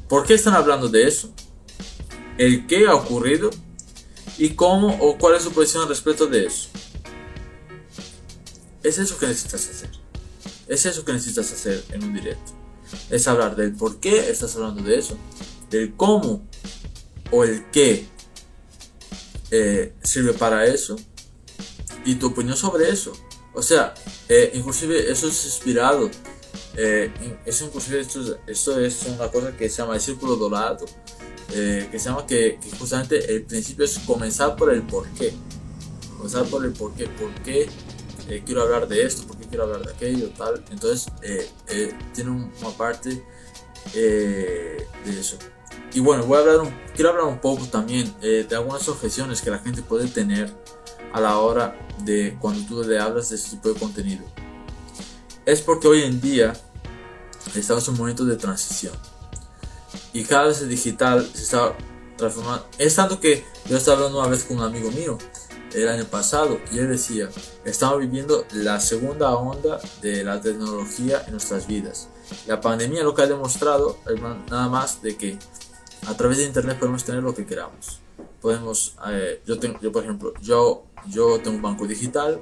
¿Por 0.07 0.25
qué 0.25 0.33
están 0.33 0.53
hablando 0.53 0.87
de 0.87 1.07
eso? 1.07 1.31
¿El 2.37 2.65
qué 2.67 2.87
ha 2.87 2.95
ocurrido? 2.95 3.49
¿Y 4.37 4.51
cómo 4.51 4.97
o 4.99 5.17
cuál 5.17 5.35
es 5.35 5.43
su 5.43 5.51
posición 5.51 5.87
respecto 5.87 6.27
de 6.27 6.45
eso? 6.45 6.69
Es 8.83 8.97
eso 8.97 9.17
que 9.17 9.27
necesitas 9.27 9.67
hacer. 9.69 9.89
Es 10.67 10.85
eso 10.85 11.03
que 11.03 11.13
necesitas 11.13 11.51
hacer 11.51 11.83
en 11.91 12.03
un 12.03 12.13
directo. 12.13 12.51
Es 13.09 13.27
hablar 13.27 13.55
del 13.55 13.73
por 13.73 13.99
qué 13.99 14.29
estás 14.29 14.55
hablando 14.55 14.83
de 14.83 14.97
eso, 14.97 15.17
del 15.69 15.95
cómo 15.95 16.45
o 17.31 17.43
el 17.43 17.69
qué 17.71 18.07
eh, 19.51 19.93
sirve 20.03 20.33
para 20.33 20.65
eso 20.65 20.97
y 22.05 22.15
tu 22.15 22.27
opinión 22.27 22.55
sobre 22.55 22.89
eso. 22.89 23.13
O 23.53 23.61
sea, 23.61 23.93
eh, 24.29 24.51
inclusive 24.53 25.11
eso 25.11 25.27
es 25.27 25.45
inspirado. 25.45 26.09
Eh, 26.75 27.11
eso 27.45 27.65
inclusive 27.65 27.99
esto, 27.99 28.37
esto, 28.45 28.79
es 28.79 29.03
una 29.07 29.29
cosa 29.29 29.55
que 29.57 29.69
se 29.69 29.77
llama 29.77 29.95
el 29.95 30.01
círculo 30.01 30.35
dorado. 30.35 30.85
Eh, 31.53 31.87
que 31.91 31.99
se 31.99 32.09
llama 32.09 32.25
que, 32.25 32.59
justamente 32.77 33.33
el 33.33 33.43
principio 33.43 33.85
es 33.85 33.99
comenzar 33.99 34.55
por 34.55 34.73
el 34.73 34.83
por 34.83 35.07
qué. 35.09 35.33
Comenzar 36.17 36.45
por 36.45 36.65
el 36.65 36.73
por 36.73 36.93
qué. 36.93 37.07
¿Por 37.07 37.33
qué 37.43 37.69
quiero 38.45 38.63
hablar 38.63 38.87
de 38.87 39.03
esto? 39.03 39.25
¿Por 39.25 39.37
qué 39.37 39.47
quiero 39.47 39.63
hablar 39.63 39.85
de 39.85 39.93
aquello? 39.93 40.29
Tal. 40.37 40.63
Entonces 40.71 41.07
tiene 42.13 42.31
una 42.31 42.77
parte 42.77 43.23
de 43.93 44.87
eso. 45.07 45.37
Y 45.93 46.01
bueno, 46.01 46.25
voy 46.25 46.37
a 46.37 46.41
hablar 46.41 46.73
quiero 46.93 47.11
hablar 47.11 47.25
un 47.25 47.39
poco 47.39 47.65
también 47.67 48.13
de 48.19 48.47
algunas 48.51 48.87
objeciones 48.89 49.41
que 49.41 49.49
la 49.49 49.59
gente 49.59 49.81
puede 49.81 50.07
tener 50.07 50.53
a 51.13 51.21
la 51.21 51.37
hora 51.39 51.77
de 52.03 52.37
cuando 52.39 52.65
tú 52.67 52.83
le 52.83 52.99
hablas 52.99 53.29
de 53.29 53.37
ese 53.37 53.51
tipo 53.51 53.69
de 53.69 53.79
contenido. 53.79 54.25
Es 55.45 55.61
porque 55.61 55.87
hoy 55.87 56.03
en 56.03 56.19
día 56.19 56.53
estamos 57.55 57.87
en 57.87 57.93
un 57.93 57.99
momento 57.99 58.25
de 58.25 58.35
transición 58.35 58.93
y 60.17 60.23
cada 60.23 60.47
vez 60.47 60.61
el 60.61 60.69
digital 60.69 61.29
se 61.31 61.43
está 61.43 61.75
transformando. 62.17 62.65
Es 62.79 62.95
tanto 62.95 63.19
que 63.19 63.45
yo 63.69 63.77
estaba 63.77 63.97
hablando 63.97 64.19
una 64.19 64.27
vez 64.27 64.45
con 64.45 64.57
un 64.57 64.63
amigo 64.63 64.89
mío 64.89 65.15
el 65.75 65.87
año 65.87 66.05
pasado 66.05 66.59
y 66.71 66.79
él 66.79 66.89
decía, 66.89 67.29
estamos 67.65 67.99
viviendo 67.99 68.43
la 68.51 68.79
segunda 68.79 69.35
onda 69.35 69.79
de 70.01 70.23
la 70.23 70.41
tecnología 70.41 71.21
en 71.27 71.33
nuestras 71.33 71.67
vidas. 71.67 72.09
La 72.47 72.59
pandemia 72.59 73.03
lo 73.03 73.13
que 73.13 73.21
ha 73.21 73.27
demostrado 73.27 73.99
es 74.07 74.19
nada 74.19 74.67
más 74.69 75.03
de 75.03 75.15
que 75.17 75.37
a 76.07 76.17
través 76.17 76.39
de 76.39 76.45
internet 76.45 76.79
podemos 76.79 77.03
tener 77.03 77.21
lo 77.21 77.35
que 77.35 77.45
queramos. 77.45 77.99
Podemos, 78.41 78.95
eh, 79.09 79.43
yo, 79.45 79.59
tengo, 79.59 79.79
yo 79.81 79.91
por 79.91 80.03
ejemplo, 80.03 80.33
yo 80.41 80.83
yo 81.07 81.39
tengo 81.41 81.57
un 81.57 81.61
banco 81.61 81.85
digital, 81.85 82.41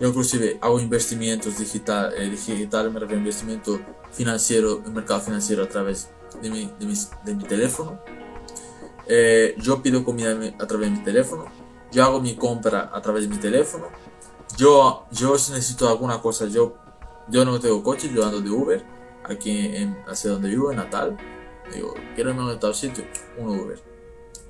yo 0.00 0.08
inclusive 0.08 0.58
hago 0.62 0.80
investimientos 0.80 1.58
digital, 1.58 2.14
eh, 2.16 2.30
digital 2.30 2.90
me 2.90 2.98
refiero 2.98 3.18
a 3.18 3.24
investimento 3.24 3.78
financiero, 4.10 4.82
en 4.86 4.94
mercado 4.94 5.20
financiero 5.20 5.64
a 5.64 5.68
través 5.68 6.08
de 6.42 6.50
mi, 6.50 6.70
de 7.24 7.34
mi 7.34 7.44
teléfono. 7.44 8.00
Eh, 9.06 9.54
yo 9.58 9.82
pido 9.82 10.04
comida 10.04 10.36
a 10.58 10.66
través 10.66 10.90
de 10.90 10.98
mi 10.98 11.04
teléfono. 11.04 11.46
Yo 11.92 12.04
hago 12.04 12.20
mi 12.20 12.34
compra 12.36 12.90
a 12.92 13.00
través 13.00 13.24
de 13.24 13.28
mi 13.28 13.36
teléfono. 13.36 13.88
Yo, 14.56 15.06
yo 15.12 15.38
si 15.38 15.52
necesito 15.52 15.88
alguna 15.88 16.20
cosa, 16.20 16.46
yo, 16.46 16.76
yo 17.28 17.44
no 17.44 17.58
tengo 17.60 17.82
coche, 17.82 18.10
yo 18.14 18.24
ando 18.24 18.40
de 18.40 18.50
Uber 18.50 18.84
aquí 19.24 19.50
en, 19.76 19.96
hacia 20.06 20.30
donde 20.30 20.48
vivo, 20.48 20.70
en 20.70 20.78
Natal. 20.78 21.16
Digo, 21.72 21.94
quiero 22.14 22.30
irme 22.30 22.50
a 22.50 22.58
tal 22.58 22.74
sitio, 22.74 23.04
un 23.38 23.58
Uber. 23.58 23.82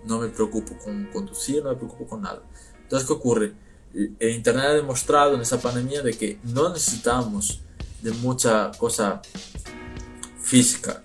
No 0.05 0.18
me 0.18 0.29
preocupo 0.29 0.77
con 0.83 1.09
conducir, 1.12 1.62
no 1.62 1.70
me 1.70 1.77
preocupo 1.77 2.07
con 2.07 2.23
nada. 2.23 2.42
Entonces, 2.83 3.07
¿qué 3.07 3.14
ocurre? 3.14 3.53
El 3.94 4.31
Internet 4.31 4.64
ha 4.64 4.73
demostrado 4.75 5.35
en 5.35 5.40
esa 5.40 5.61
pandemia 5.61 6.03
de 6.03 6.14
que 6.14 6.38
no 6.42 6.68
necesitamos 6.68 7.61
de 8.03 8.11
mucha 8.12 8.73
cosa 8.77 9.23
física 10.40 11.03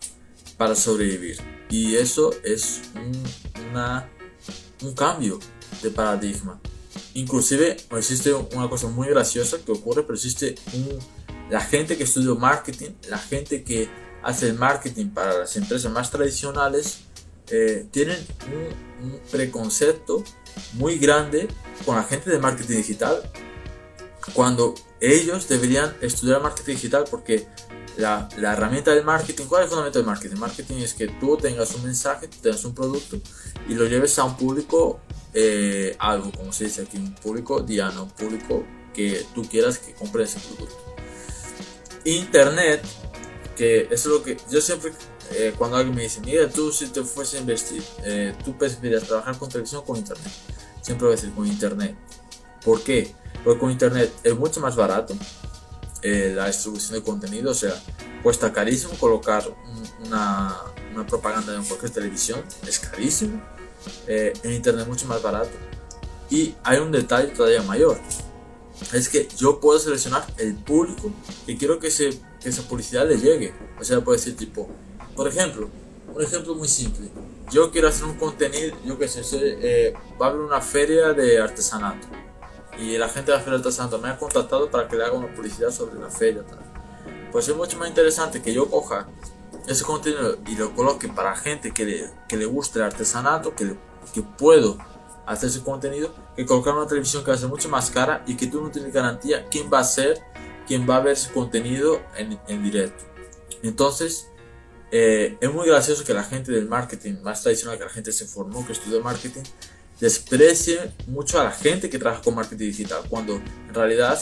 para 0.60 0.76
sobrevivir. 0.76 1.38
Y 1.70 1.96
eso 1.96 2.32
es 2.44 2.82
un, 2.94 3.70
una, 3.72 4.12
un 4.84 4.94
cambio 4.94 5.40
de 5.82 5.90
paradigma. 5.90 6.60
Inclusive 7.14 7.78
existe 7.92 8.34
una 8.34 8.70
cosa 8.70 8.88
muy 8.88 9.08
graciosa 9.08 9.58
que 9.66 9.72
ocurre, 9.72 10.04
pero 10.04 10.16
existe 10.16 10.56
la 11.50 11.62
gente 11.62 11.98
que 11.98 12.04
estudia 12.04 12.34
marketing, 12.34 12.92
la 13.08 13.18
gente 13.18 13.64
que 13.64 13.90
hace 14.22 14.50
el 14.50 14.56
marketing 14.56 15.08
para 15.08 15.40
las 15.40 15.56
empresas 15.56 15.90
más 15.94 16.12
tradicionales, 16.12 17.00
eh, 17.52 17.88
tienen 17.90 18.18
un, 19.02 19.08
un, 19.08 19.20
preconcepto 19.32 20.24
muy 20.74 21.00
grande 21.00 21.48
con 21.86 21.96
la 21.96 22.04
gente 22.04 22.30
de 22.30 22.38
marketing 22.38 22.76
digital 22.76 23.24
cuando 24.36 24.76
ellos 25.02 25.48
deberían 25.48 25.96
estudiar 26.02 26.44
marketing 26.44 26.74
digital 26.74 27.06
porque 27.10 27.48
la, 28.00 28.30
herramienta 28.54 28.94
del 28.94 29.04
marketing, 29.04 29.46
¿cuál 29.46 29.62
es 29.62 29.66
el 29.66 29.70
fundamento 29.70 30.00
del 30.00 30.06
marketing? 30.06 30.38
Marketing 30.38 30.78
es 30.78 30.94
que 30.94 31.08
tú 31.08 31.38
tengas 31.38 31.74
un 31.76 31.84
mensaje, 31.84 32.28
tú 32.28 32.38
tengas 32.42 32.64
un 32.66 32.74
producto 32.74 33.20
y 33.68 33.74
lo 33.74 33.86
lleves 33.86 34.18
a 34.20 34.24
un 34.24 34.38
público, 34.38 35.02
eh, 35.34 35.96
algo, 36.00 36.32
como 36.32 36.54
se 36.54 36.66
dice 36.66 36.84
aquí, 36.84 36.98
un 36.98 37.14
público 37.16 37.62
diano, 37.62 38.08
público 38.08 38.64
que 38.94 39.26
tú 39.36 39.44
quieras 39.44 39.80
que 39.80 39.94
compre 39.94 40.24
ese 40.24 40.40
producto. 40.40 40.96
Internet, 42.06 42.82
que 43.56 43.88
es 43.92 44.06
lo 44.06 44.24
que 44.24 44.38
yo 44.50 44.62
siempre 44.62 44.94
eh, 45.32 45.54
cuando 45.58 45.78
alguien 45.78 45.96
me 45.96 46.04
dice, 46.04 46.22
mira, 46.22 46.50
tú 46.50 46.72
si 46.72 46.88
te 46.88 47.04
fuese 47.04 47.38
a 47.38 47.42
investir, 47.42 47.84
eh, 48.04 48.34
tú 48.44 48.58
preferirías 48.58 49.04
trabajar 49.04 49.38
con 49.38 49.50
televisión 49.50 49.82
o 49.82 49.86
con 49.86 49.98
internet. 49.98 50.32
Siempre 50.82 51.06
voy 51.06 51.14
a 51.14 51.16
decir 51.18 51.34
con 51.34 51.46
internet. 51.46 51.96
¿Por 52.64 52.82
qué? 52.82 53.14
Porque 53.44 53.60
con 53.60 53.72
internet 53.72 54.12
es 54.24 54.36
mucho 54.36 54.60
más 54.60 54.76
barato, 54.76 55.16
eh, 56.02 56.34
la 56.36 56.48
distribución 56.48 56.94
de 56.94 57.04
contenido, 57.04 57.52
o 57.52 57.54
sea, 57.54 57.74
cuesta 58.24 58.52
carísimo 58.52 58.94
colocar 58.94 59.44
una, 60.06 60.56
una, 60.94 61.06
propaganda 61.06 61.56
en 61.56 61.64
cualquier 61.64 61.92
televisión, 61.92 62.42
es 62.68 62.80
carísimo, 62.80 63.42
eh, 64.08 64.34
en 64.44 64.54
internet 64.54 64.88
mucho 64.88 65.08
más 65.08 65.22
barato. 65.22 65.52
Y 66.30 66.56
hay 66.64 66.78
un 66.80 66.92
detalle 66.92 67.30
todavía 67.30 67.62
mayor, 67.64 68.00
es 68.94 69.10
que 69.10 69.28
yo 69.38 69.60
puedo 69.60 69.78
seleccionar 69.78 70.26
el 70.38 70.56
público 70.56 71.12
que 71.46 71.58
quiero 71.58 71.80
que, 71.80 71.92
se, 71.92 72.12
que 72.42 72.50
esa 72.50 72.62
publicidad 72.64 73.08
le 73.08 73.18
llegue. 73.18 73.54
O 73.80 73.84
sea, 73.84 74.02
puede 74.02 74.18
decir 74.18 74.38
tipo, 74.38 74.70
por 75.16 75.28
ejemplo, 75.28 75.70
un 76.14 76.22
ejemplo 76.22 76.56
muy 76.56 76.68
simple. 76.68 77.10
Yo 77.52 77.72
quiero 77.72 77.88
hacer 77.88 78.06
un 78.06 78.16
contenido, 78.16 78.78
yo 78.86 78.98
qué 78.98 79.08
sé, 79.08 79.22
eh, 79.34 79.94
va 80.22 80.28
a 80.28 80.30
haber 80.30 80.42
una 80.42 80.62
feria 80.62 81.14
de 81.14 81.42
artesanato 81.42 82.08
y 82.80 82.98
la 82.98 83.10
gente 83.10 83.32
de 83.32 83.38
la 83.38 83.44
feria 83.44 83.60
de 83.60 83.64
artesanato 83.64 84.00
me 84.00 84.10
ha 84.10 84.18
contactado 84.18 84.72
para 84.72 84.88
que 84.88 84.96
le 84.96 85.04
haga 85.04 85.14
una 85.14 85.34
publicidad 85.34 85.72
sobre 85.72 86.00
la 86.00 86.10
feria. 86.10 86.44
Pues 87.32 87.48
es 87.48 87.56
mucho 87.56 87.78
más 87.78 87.90
interesante 87.90 88.42
que 88.42 88.54
yo 88.54 88.70
coja 88.70 89.08
ese 89.68 89.84
contenido 89.84 90.38
y 90.48 90.56
lo 90.56 90.74
coloque 90.74 91.10
para 91.10 91.36
gente 91.36 91.72
que 91.72 91.86
le, 91.86 92.10
que 92.28 92.38
le 92.38 92.46
guste 92.46 92.80
el 92.80 92.86
artesanato, 92.86 93.54
que, 93.54 93.76
que 94.14 94.22
puedo 94.22 94.78
hacer 95.26 95.50
ese 95.50 95.62
contenido, 95.62 96.14
que 96.36 96.46
colocar 96.46 96.74
una 96.74 96.88
televisión 96.88 97.24
que 97.24 97.32
va 97.32 97.36
a 97.36 97.40
ser 97.40 97.50
mucho 97.50 97.70
más 97.70 97.92
cara 97.92 98.24
y 98.26 98.36
que 98.36 98.48
tú 98.48 98.62
no 98.62 98.72
tienes 98.72 98.94
garantía 98.94 99.46
quién 99.50 99.70
va 99.72 99.80
a 99.80 99.84
ser, 99.84 100.20
quién 100.66 100.90
va 100.90 100.96
a 100.96 101.00
ver 101.02 101.14
ese 101.14 101.32
contenido 101.32 102.02
en, 102.16 102.40
en 102.48 102.64
directo. 102.64 103.04
Entonces, 103.62 104.30
eh, 104.92 105.38
es 105.40 105.54
muy 105.54 105.68
gracioso 105.68 106.04
que 106.04 106.14
la 106.14 106.24
gente 106.24 106.52
del 106.52 106.68
marketing, 106.68 107.22
más 107.22 107.44
tradicional 107.44 107.78
que 107.78 107.84
la 107.84 107.90
gente 107.90 108.12
se 108.12 108.26
formó, 108.26 108.66
que 108.66 108.72
estudió 108.72 109.02
marketing, 109.02 109.44
desprecie 110.00 110.92
mucho 111.08 111.40
a 111.40 111.46
la 111.46 111.52
gente 111.52 111.90
que 111.90 112.00
trabaja 112.00 112.22
con 112.22 112.36
marketing 112.36 112.68
digital, 112.68 113.04
cuando 113.10 113.36
en 113.36 113.74
realidad 113.74 114.20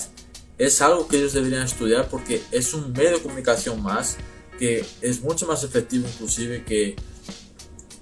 es 0.57 0.81
algo 0.81 1.07
que 1.07 1.17
ellos 1.17 1.33
deberían 1.33 1.63
estudiar 1.63 2.09
porque 2.09 2.41
es 2.51 2.73
un 2.73 2.91
medio 2.93 3.11
de 3.11 3.21
comunicación 3.21 3.81
más 3.81 4.17
que 4.57 4.83
es 5.01 5.21
mucho 5.21 5.45
más 5.45 5.63
efectivo 5.63 6.07
inclusive 6.07 6.63
que, 6.63 6.95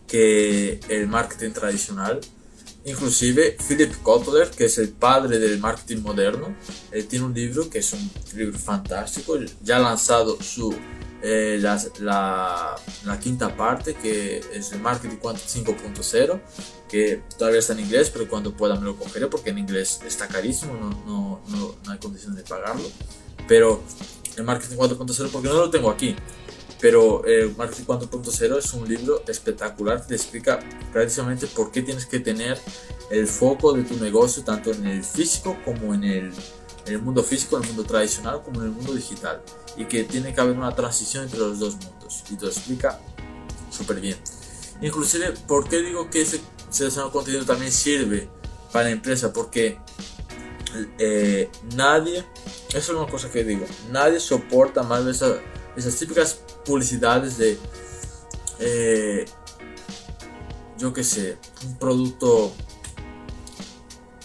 que 0.07 0.79
el 0.89 1.07
marketing 1.07 1.51
tradicional. 1.51 2.21
Inclusive 2.85 3.57
Philip 3.67 3.91
Kotler, 4.03 4.49
que 4.51 4.65
es 4.65 4.77
el 4.77 4.89
padre 4.89 5.39
del 5.39 5.59
marketing 5.59 6.01
moderno, 6.01 6.55
él 6.91 7.07
tiene 7.07 7.25
un 7.25 7.33
libro 7.33 7.67
que 7.67 7.79
es 7.79 7.93
un 7.93 8.11
libro 8.35 8.57
fantástico, 8.59 9.37
ya 9.63 9.77
ha 9.77 9.79
lanzado 9.79 10.41
su 10.41 10.73
eh, 11.27 11.57
la, 11.59 12.75
la, 13.03 13.19
quinta 13.19 13.57
parte, 13.57 13.95
que 13.95 14.43
es 14.53 14.71
el 14.73 14.79
Marketing 14.79 15.17
5.0, 15.17 16.39
que 16.87 17.23
todavía 17.35 17.59
está 17.59 17.73
en 17.73 17.79
inglés, 17.79 18.11
pero 18.11 18.29
cuando 18.29 18.55
pueda 18.55 18.75
me 18.75 18.85
lo 18.85 18.95
cogeré 18.95 19.25
porque 19.25 19.49
en 19.49 19.57
inglés 19.57 20.01
está 20.05 20.27
carísimo, 20.27 20.75
no, 20.75 20.89
no, 21.07 21.41
no, 21.47 21.75
no 21.83 21.91
hay 21.91 21.97
condiciones 21.97 22.37
de 22.37 22.43
pagarlo. 22.43 22.87
Pero 23.47 23.81
el 24.37 24.43
Marketing 24.43 24.75
4.0, 24.75 25.29
porque 25.31 25.47
no 25.47 25.55
lo 25.55 25.69
tengo 25.71 25.89
aquí, 25.89 26.15
pero 26.79 27.25
el 27.25 27.55
Marketing 27.55 27.85
4.0 27.85 28.59
es 28.59 28.73
un 28.73 28.87
libro 28.87 29.23
espectacular 29.27 30.01
que 30.01 30.09
te 30.09 30.15
explica 30.15 30.59
precisamente 30.93 31.47
por 31.47 31.71
qué 31.71 31.81
tienes 31.81 32.05
que 32.05 32.19
tener 32.19 32.59
el 33.09 33.25
foco 33.25 33.73
de 33.73 33.83
tu 33.83 33.95
negocio 33.97 34.43
tanto 34.43 34.71
en 34.71 34.85
el 34.85 35.03
físico 35.03 35.57
como 35.65 35.95
en 35.95 36.03
el, 36.03 36.33
en 36.85 36.93
el 36.93 37.01
mundo 37.01 37.23
físico, 37.23 37.57
en 37.57 37.63
el 37.63 37.69
mundo 37.69 37.83
tradicional 37.83 38.41
como 38.43 38.61
en 38.61 38.67
el 38.67 38.71
mundo 38.71 38.93
digital 38.93 39.41
y 39.77 39.85
que 39.85 40.03
tiene 40.03 40.33
que 40.33 40.41
haber 40.41 40.55
una 40.57 40.73
transición 40.75 41.23
entre 41.23 41.39
los 41.39 41.59
dos 41.59 41.75
mundos 41.75 42.23
y 42.29 42.35
te 42.35 42.45
lo 42.45 42.51
explica 42.51 42.99
súper 43.71 43.99
bien. 43.99 44.17
Inclusive, 44.81 45.31
¿por 45.47 45.67
qué 45.67 45.81
digo 45.81 46.09
que 46.09 46.21
ese 46.21 46.41
seleccionado 46.69 47.11
contenido 47.11 47.45
también 47.45 47.71
sirve 47.71 48.29
para 48.71 48.85
la 48.85 48.91
empresa? 48.91 49.31
Porque 49.31 49.79
eh, 50.99 51.49
nadie, 51.75 52.25
eso 52.69 52.77
es 52.77 52.89
una 52.89 53.07
cosa 53.07 53.31
que 53.31 53.43
digo, 53.43 53.65
nadie 53.91 54.19
soporta 54.19 54.83
más 54.83 55.05
esas, 55.05 55.37
esas 55.75 55.95
típicas 55.95 56.39
publicidades 56.65 57.37
de, 57.37 57.57
eh, 58.59 59.25
yo 60.77 60.93
qué 60.93 61.03
sé, 61.03 61.37
un 61.65 61.77
producto... 61.77 62.53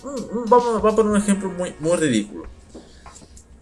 Vamos, 0.03 0.85
a 0.85 0.97
poner 0.97 1.13
un 1.13 1.17
ejemplo 1.17 1.51
muy, 1.51 1.75
muy 1.79 1.97
ridículo. 1.97 2.45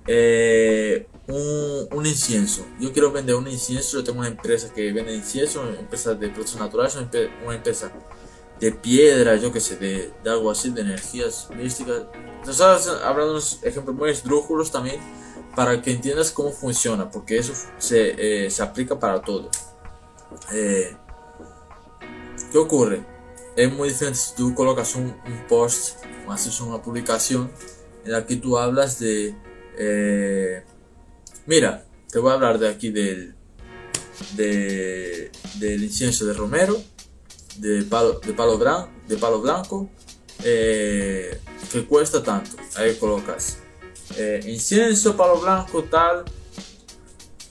Eh, 0.07 1.07
un, 1.27 2.07
incienso. 2.07 2.67
Yo 2.81 2.93
quiero 2.93 3.13
vender 3.13 3.35
un 3.35 3.49
incienso. 3.49 3.99
Yo 3.99 4.05
tengo 4.05 4.21
una 4.21 4.29
empresa 4.29 4.73
que 4.73 4.93
vende 4.93 5.15
incienso, 5.15 5.63
una 5.63 5.79
empresa 5.79 6.15
de 6.15 6.29
productos 6.29 6.57
naturales, 6.57 6.97
una 7.45 7.55
empresa 7.55 7.93
de 8.61 8.73
piedra, 8.73 9.37
yo 9.37 9.53
que 9.53 9.61
sé, 9.61 9.77
de, 9.77 10.13
algo 10.27 10.51
así, 10.51 10.71
de 10.71 10.81
energías 10.83 11.49
místicas. 11.57 12.05
Nosotros 12.47 13.03
hablando 13.05 13.33
unos 13.33 13.61
ejemplos 13.63 13.97
muy 13.97 14.11
esdrújulos 14.11 14.71
también 14.71 15.01
para 15.55 15.81
que 15.83 15.93
entiendas 15.93 16.31
cómo 16.31 16.51
funciona, 16.51 17.11
porque 17.11 17.39
eso 17.39 17.53
se, 17.79 18.47
eh, 18.47 18.51
se 18.51 18.63
aplica 18.63 18.99
para 18.99 19.21
todo. 19.21 19.51
Eh, 20.53 20.97
¿Qué 22.53 22.59
ocurre? 22.59 23.18
Es 23.59 23.73
muy 23.73 23.89
diferente 23.89 24.21
si 24.21 24.37
tú 24.37 24.55
colocas 24.55 24.95
un, 24.95 25.07
un 25.07 25.47
post 25.49 25.97
haces 26.29 26.61
una 26.61 26.81
publicación 26.81 27.51
en 28.05 28.13
la 28.13 28.25
que 28.25 28.37
tú 28.37 28.57
hablas 28.57 29.01
de. 29.01 29.35
Eh, 29.77 30.63
Mira, 31.47 31.85
te 32.09 32.21
voy 32.21 32.31
a 32.31 32.35
hablar 32.35 32.61
de 32.61 32.69
aquí 32.69 32.91
del, 32.91 33.35
del 34.37 35.83
incienso 35.83 36.25
de 36.25 36.35
romero, 36.35 36.81
de 37.57 37.83
palo, 37.83 38.21
de 38.21 38.33
palo, 38.33 38.59
blanco, 38.59 38.91
de 39.09 39.17
palo 39.17 39.41
blanco 39.41 39.91
eh, 40.45 41.41
que 41.73 41.85
cuesta 41.85 42.23
tanto. 42.23 42.51
Ahí 42.77 42.95
colocas 42.97 43.59
eh, 44.17 44.41
incienso, 44.47 45.17
palo 45.17 45.41
blanco, 45.41 45.83
tal. 45.83 46.27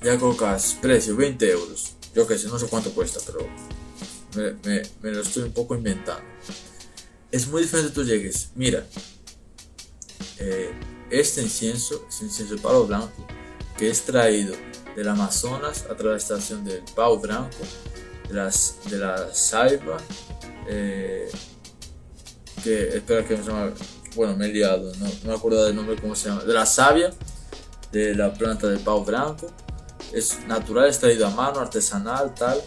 Ya 0.01 0.17
colocas 0.17 0.77
precio 0.79 1.17
20 1.17 1.51
euros. 1.51 1.95
Yo 2.15 2.25
que 2.25 2.37
sé, 2.37 2.47
no 2.47 2.59
sé 2.59 2.67
cuánto 2.67 2.91
cuesta, 2.91 3.19
pero 3.25 3.39
me, 4.63 5.11
lo 5.11 5.21
estoy 5.21 5.43
un 5.43 5.51
poco 5.51 5.75
inventando. 5.75 6.23
Es 7.31 7.47
muy 7.47 7.63
diferente 7.63 7.91
tú 7.91 8.03
llegues. 8.03 8.49
Mira, 8.55 8.85
eh, 10.39 10.71
este 11.09 11.41
incienso 11.41 12.05
es 12.09 12.21
incienso 12.21 12.55
de 12.55 12.61
palo 12.61 12.85
blanco 12.85 13.27
que 13.77 13.89
es 13.89 14.03
traído 14.03 14.55
del 14.95 15.07
Amazonas 15.07 15.85
a 15.89 15.95
través 15.95 16.03
de 16.03 16.09
la 16.09 16.17
estación 16.39 16.65
del 16.65 16.81
Pau 16.95 17.19
Branco, 17.19 17.57
de, 18.27 18.33
las, 18.33 18.79
de 18.89 18.97
la 18.97 19.33
Saiba, 19.33 19.97
eh, 20.67 21.29
que 22.63 22.97
espera 22.97 23.23
que 23.25 23.37
me 23.37 23.43
llama, 23.43 23.73
bueno, 24.15 24.35
me 24.35 24.47
he 24.47 24.49
liado, 24.49 24.91
no, 24.95 25.07
me 25.23 25.33
acuerdo 25.33 25.63
del 25.65 25.75
nombre, 25.75 25.95
cómo 26.01 26.15
se 26.15 26.29
llama, 26.29 26.43
de 26.43 26.53
la 26.53 26.65
savia, 26.65 27.11
de 27.91 28.15
la 28.15 28.33
planta 28.33 28.67
del 28.67 28.79
Pau 28.79 29.05
Branco, 29.05 29.47
es 30.11 30.39
natural, 30.47 30.89
es 30.89 30.99
traído 30.99 31.27
a 31.27 31.29
mano, 31.29 31.59
artesanal, 31.59 32.33
tal, 32.33 32.59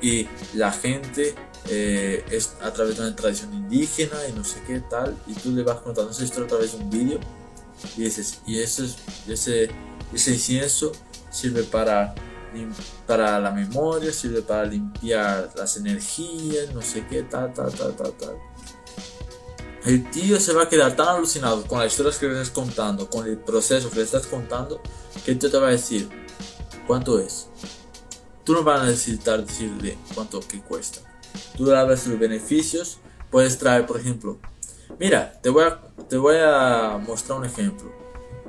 y 0.00 0.28
la 0.54 0.72
gente 0.72 1.34
eh, 1.68 2.24
es 2.30 2.54
a 2.62 2.72
través 2.72 2.96
de 2.96 3.02
una 3.02 3.16
tradición 3.16 3.52
indígena 3.52 4.16
y 4.28 4.32
no 4.32 4.44
sé 4.44 4.60
qué 4.66 4.80
tal, 4.80 5.16
y 5.26 5.34
tú 5.34 5.52
le 5.52 5.62
vas 5.62 5.80
contando 5.80 6.10
esa 6.10 6.24
historia 6.24 6.46
a 6.46 6.48
través 6.48 6.72
de 6.72 6.78
un 6.78 6.90
vídeo, 6.90 7.20
y 7.96 8.02
dices, 8.02 8.40
y 8.46 8.58
ese, 8.58 8.88
ese 9.28 9.70
ese 10.12 10.32
incienso 10.32 10.92
sirve 11.30 11.62
para, 11.64 12.14
para 13.06 13.38
la 13.38 13.50
memoria, 13.50 14.12
sirve 14.12 14.42
para 14.42 14.64
limpiar 14.64 15.50
las 15.56 15.76
energías, 15.76 16.72
no 16.74 16.82
sé 16.82 17.06
qué, 17.08 17.22
tal, 17.22 17.52
tal, 17.52 17.72
tal, 17.72 17.94
tal, 17.94 18.12
tal. 18.12 18.36
El 19.84 20.10
tío 20.10 20.38
se 20.40 20.52
va 20.52 20.64
a 20.64 20.68
quedar 20.68 20.96
tan 20.96 21.08
alucinado 21.08 21.64
con 21.66 21.78
las 21.78 21.92
historias 21.92 22.18
que 22.18 22.26
le 22.26 22.32
estás 22.32 22.50
contando, 22.50 23.08
con 23.08 23.26
el 23.26 23.38
proceso 23.38 23.90
que 23.90 23.96
le 23.96 24.02
estás 24.02 24.26
contando, 24.26 24.80
que 25.24 25.32
el 25.32 25.38
tío 25.38 25.50
te 25.50 25.58
va 25.58 25.68
a 25.68 25.72
decir, 25.72 26.08
¿cuánto 26.86 27.18
es? 27.18 27.46
Tú 28.48 28.54
no 28.54 28.64
vas 28.64 28.80
a 28.80 28.86
necesitar 28.86 29.44
decirle 29.44 29.98
cuánto 30.14 30.40
que 30.40 30.62
cuesta. 30.62 31.00
Tú 31.54 31.66
le 31.66 31.76
hablas 31.76 32.06
de 32.06 32.12
los 32.12 32.18
beneficios, 32.18 32.96
puedes 33.30 33.58
traer, 33.58 33.84
por 33.84 34.00
ejemplo, 34.00 34.38
mira, 34.98 35.38
te 35.42 35.50
voy 35.50 35.64
a, 35.64 35.82
te 36.08 36.16
voy 36.16 36.36
a 36.42 36.98
mostrar 37.06 37.38
un 37.38 37.44
ejemplo 37.44 37.92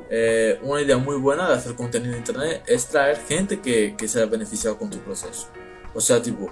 eh, 0.10 0.58
una 0.64 0.82
idea 0.82 0.96
muy 0.96 1.18
buena 1.18 1.50
de 1.50 1.56
hacer 1.56 1.76
contenido 1.76 2.14
en 2.14 2.20
internet 2.20 2.64
es 2.66 2.86
traer 2.86 3.18
gente 3.28 3.60
que, 3.60 3.96
que 3.98 4.08
se 4.08 4.22
haya 4.22 4.32
beneficiado 4.32 4.78
con 4.78 4.90
tu 4.90 5.00
proceso. 5.00 5.48
O 5.94 6.00
sea, 6.00 6.22
tipo, 6.22 6.50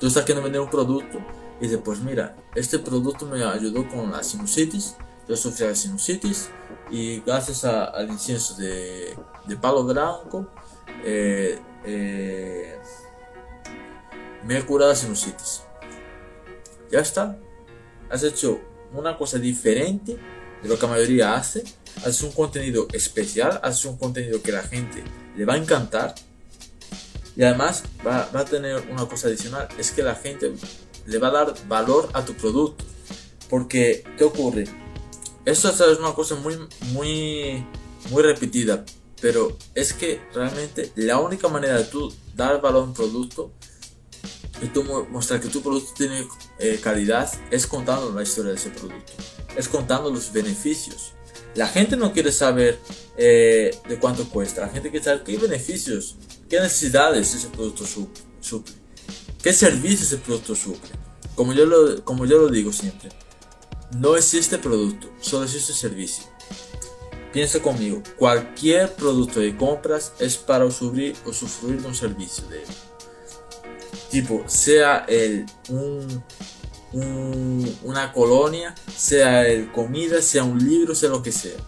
tú 0.00 0.06
estás 0.06 0.24
queriendo 0.24 0.44
vender 0.44 0.62
un 0.62 0.70
producto 0.70 1.18
y 1.60 1.64
dices, 1.64 1.80
pues 1.84 2.00
mira, 2.00 2.34
este 2.54 2.78
producto 2.78 3.26
me 3.26 3.44
ayudó 3.44 3.86
con 3.90 4.10
la 4.10 4.22
sinusitis, 4.22 4.96
yo 5.28 5.36
sufría 5.36 5.68
de 5.68 5.76
sinusitis 5.76 6.48
y 6.90 7.20
gracias 7.20 7.66
al 7.66 8.08
incienso 8.08 8.54
de, 8.56 9.14
de, 9.46 9.56
palo 9.56 9.84
blanco 9.84 10.48
eh, 11.04 11.60
eh, 11.86 12.78
me 14.44 14.58
he 14.58 14.62
curado 14.64 14.94
sinusitis. 14.94 15.62
Ya 16.90 17.00
está, 17.00 17.38
has 18.10 18.22
hecho 18.22 18.60
una 18.92 19.16
cosa 19.16 19.38
diferente 19.38 20.16
de 20.62 20.68
lo 20.68 20.78
que 20.78 20.86
la 20.86 20.92
mayoría 20.92 21.34
hace 21.34 21.64
haces 21.98 22.22
un 22.22 22.32
contenido 22.32 22.86
especial, 22.92 23.60
haces 23.62 23.84
un 23.86 23.96
contenido 23.96 24.42
que 24.42 24.52
la 24.52 24.62
gente 24.62 25.02
le 25.36 25.44
va 25.44 25.54
a 25.54 25.56
encantar 25.56 26.14
y 27.36 27.42
además 27.42 27.82
va, 28.06 28.30
a 28.32 28.44
tener 28.46 28.88
una 28.90 29.06
cosa 29.06 29.28
adicional, 29.28 29.68
es 29.78 29.90
que 29.90 30.02
la 30.02 30.14
gente 30.14 30.54
le 31.06 31.18
va 31.18 31.28
a 31.28 31.30
dar 31.30 31.54
valor 31.68 32.08
a 32.14 32.24
tu 32.24 32.32
producto. 32.34 32.84
Porque, 33.50 34.02
¿qué 34.16 34.24
ocurre? 34.24 34.64
Esto 35.44 35.68
es 35.68 35.98
una 35.98 36.14
cosa 36.14 36.34
muy, 36.36 36.58
muy, 36.92 37.64
muy 38.10 38.22
repetida, 38.22 38.84
pero 39.20 39.56
es 39.74 39.92
que 39.92 40.20
realmente 40.34 40.92
la 40.96 41.18
única 41.18 41.48
manera 41.48 41.78
de 41.78 41.84
tú 41.84 42.12
dar 42.34 42.60
valor 42.60 42.82
a 42.82 42.86
un 42.86 42.94
producto 42.94 43.52
y 44.62 44.66
tú 44.66 44.84
mostrar 45.10 45.40
que 45.40 45.48
tu 45.48 45.62
producto 45.62 45.92
tiene 45.94 46.26
eh, 46.58 46.80
calidad 46.82 47.30
es 47.50 47.66
contando 47.66 48.12
la 48.12 48.22
historia 48.22 48.52
de 48.52 48.56
ese 48.56 48.70
producto, 48.70 49.12
es 49.56 49.68
contando 49.68 50.10
los 50.10 50.32
beneficios. 50.32 51.12
La 51.54 51.66
gente 51.66 51.96
no 51.96 52.12
quiere 52.12 52.32
saber 52.32 52.78
eh, 53.16 53.74
de 53.88 53.98
cuánto 53.98 54.28
cuesta, 54.28 54.62
la 54.62 54.68
gente 54.68 54.90
quiere 54.90 55.04
saber 55.04 55.22
qué 55.22 55.38
beneficios, 55.38 56.16
qué 56.48 56.60
necesidades 56.60 57.34
ese 57.34 57.48
producto 57.48 57.84
suple, 58.40 58.74
qué 59.42 59.52
servicios 59.52 60.12
ese 60.12 60.18
producto 60.18 60.54
suple. 60.54 60.90
Como 61.34 61.52
yo, 61.52 61.66
lo, 61.66 62.02
como 62.04 62.24
yo 62.24 62.38
lo 62.38 62.48
digo 62.48 62.72
siempre, 62.72 63.10
no 63.98 64.16
existe 64.16 64.58
producto, 64.58 65.10
solo 65.20 65.44
existe 65.44 65.72
servicio. 65.72 66.24
Piensa 67.36 67.60
conmigo, 67.60 68.02
cualquier 68.16 68.94
producto 68.94 69.40
de 69.40 69.54
compras 69.54 70.14
es 70.18 70.38
para 70.38 70.64
usufruir, 70.64 71.14
usufruir 71.26 71.82
de 71.82 71.88
un 71.88 71.94
servicio 71.94 72.48
de 72.48 72.62
él. 72.62 72.68
Tipo, 74.10 74.44
sea 74.46 75.04
el 75.06 75.44
un, 75.68 76.24
una 77.82 78.10
colonia, 78.14 78.74
sea 78.96 79.46
el 79.46 79.70
comida, 79.70 80.22
sea 80.22 80.44
un 80.44 80.66
libro, 80.66 80.94
sea 80.94 81.10
lo 81.10 81.22
que 81.22 81.30
sea. 81.30 81.58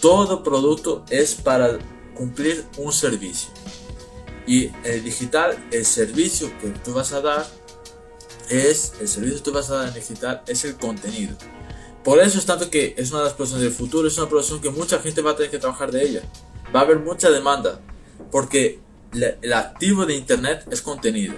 Todo 0.00 0.42
producto 0.42 1.04
es 1.10 1.34
para 1.34 1.78
cumplir 2.14 2.64
un 2.78 2.94
servicio. 2.94 3.50
Y 4.46 4.70
el 4.84 5.04
digital, 5.04 5.68
el 5.70 5.84
servicio 5.84 6.50
que 6.62 6.68
tú 6.68 6.94
vas 6.94 7.12
a 7.12 7.20
dar 7.20 7.46
es, 8.48 8.94
el 9.02 9.08
servicio 9.08 9.36
que 9.36 9.44
tú 9.44 9.52
vas 9.52 9.68
a 9.68 9.74
dar 9.74 9.88
en 9.88 9.94
digital 9.94 10.42
es 10.46 10.64
el 10.64 10.76
contenido. 10.76 11.36
Por 12.04 12.18
eso 12.18 12.38
es 12.38 12.46
tanto 12.46 12.68
que 12.68 12.94
es 12.96 13.10
una 13.10 13.20
de 13.20 13.26
las 13.26 13.34
profesiones 13.34 13.64
del 13.64 13.72
futuro, 13.72 14.08
es 14.08 14.18
una 14.18 14.28
profesión 14.28 14.60
que 14.60 14.70
mucha 14.70 14.98
gente 14.98 15.22
va 15.22 15.32
a 15.32 15.36
tener 15.36 15.50
que 15.50 15.58
trabajar 15.58 15.92
de 15.92 16.02
ella. 16.02 16.22
Va 16.74 16.80
a 16.80 16.82
haber 16.82 16.98
mucha 16.98 17.30
demanda, 17.30 17.80
porque 18.30 18.80
el 19.12 19.52
activo 19.52 20.04
de 20.06 20.14
Internet 20.14 20.66
es 20.70 20.82
contenido. 20.82 21.34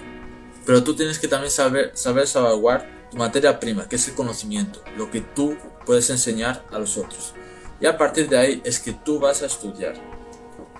Pero 0.65 0.83
tú 0.83 0.95
tienes 0.95 1.19
que 1.19 1.27
también 1.27 1.51
saber, 1.51 1.91
saber 1.93 2.27
salvaguardar 2.27 3.09
tu 3.11 3.17
materia 3.17 3.59
prima, 3.59 3.87
que 3.87 3.97
es 3.97 4.07
el 4.07 4.15
conocimiento, 4.15 4.81
lo 4.97 5.11
que 5.11 5.21
tú 5.21 5.55
puedes 5.85 6.09
enseñar 6.09 6.65
a 6.71 6.79
los 6.79 6.97
otros. 6.97 7.33
Y 7.79 7.85
a 7.85 7.97
partir 7.97 8.27
de 8.27 8.37
ahí 8.37 8.61
es 8.65 8.79
que 8.79 8.93
tú 8.93 9.19
vas 9.19 9.43
a 9.43 9.45
estudiar. 9.45 9.93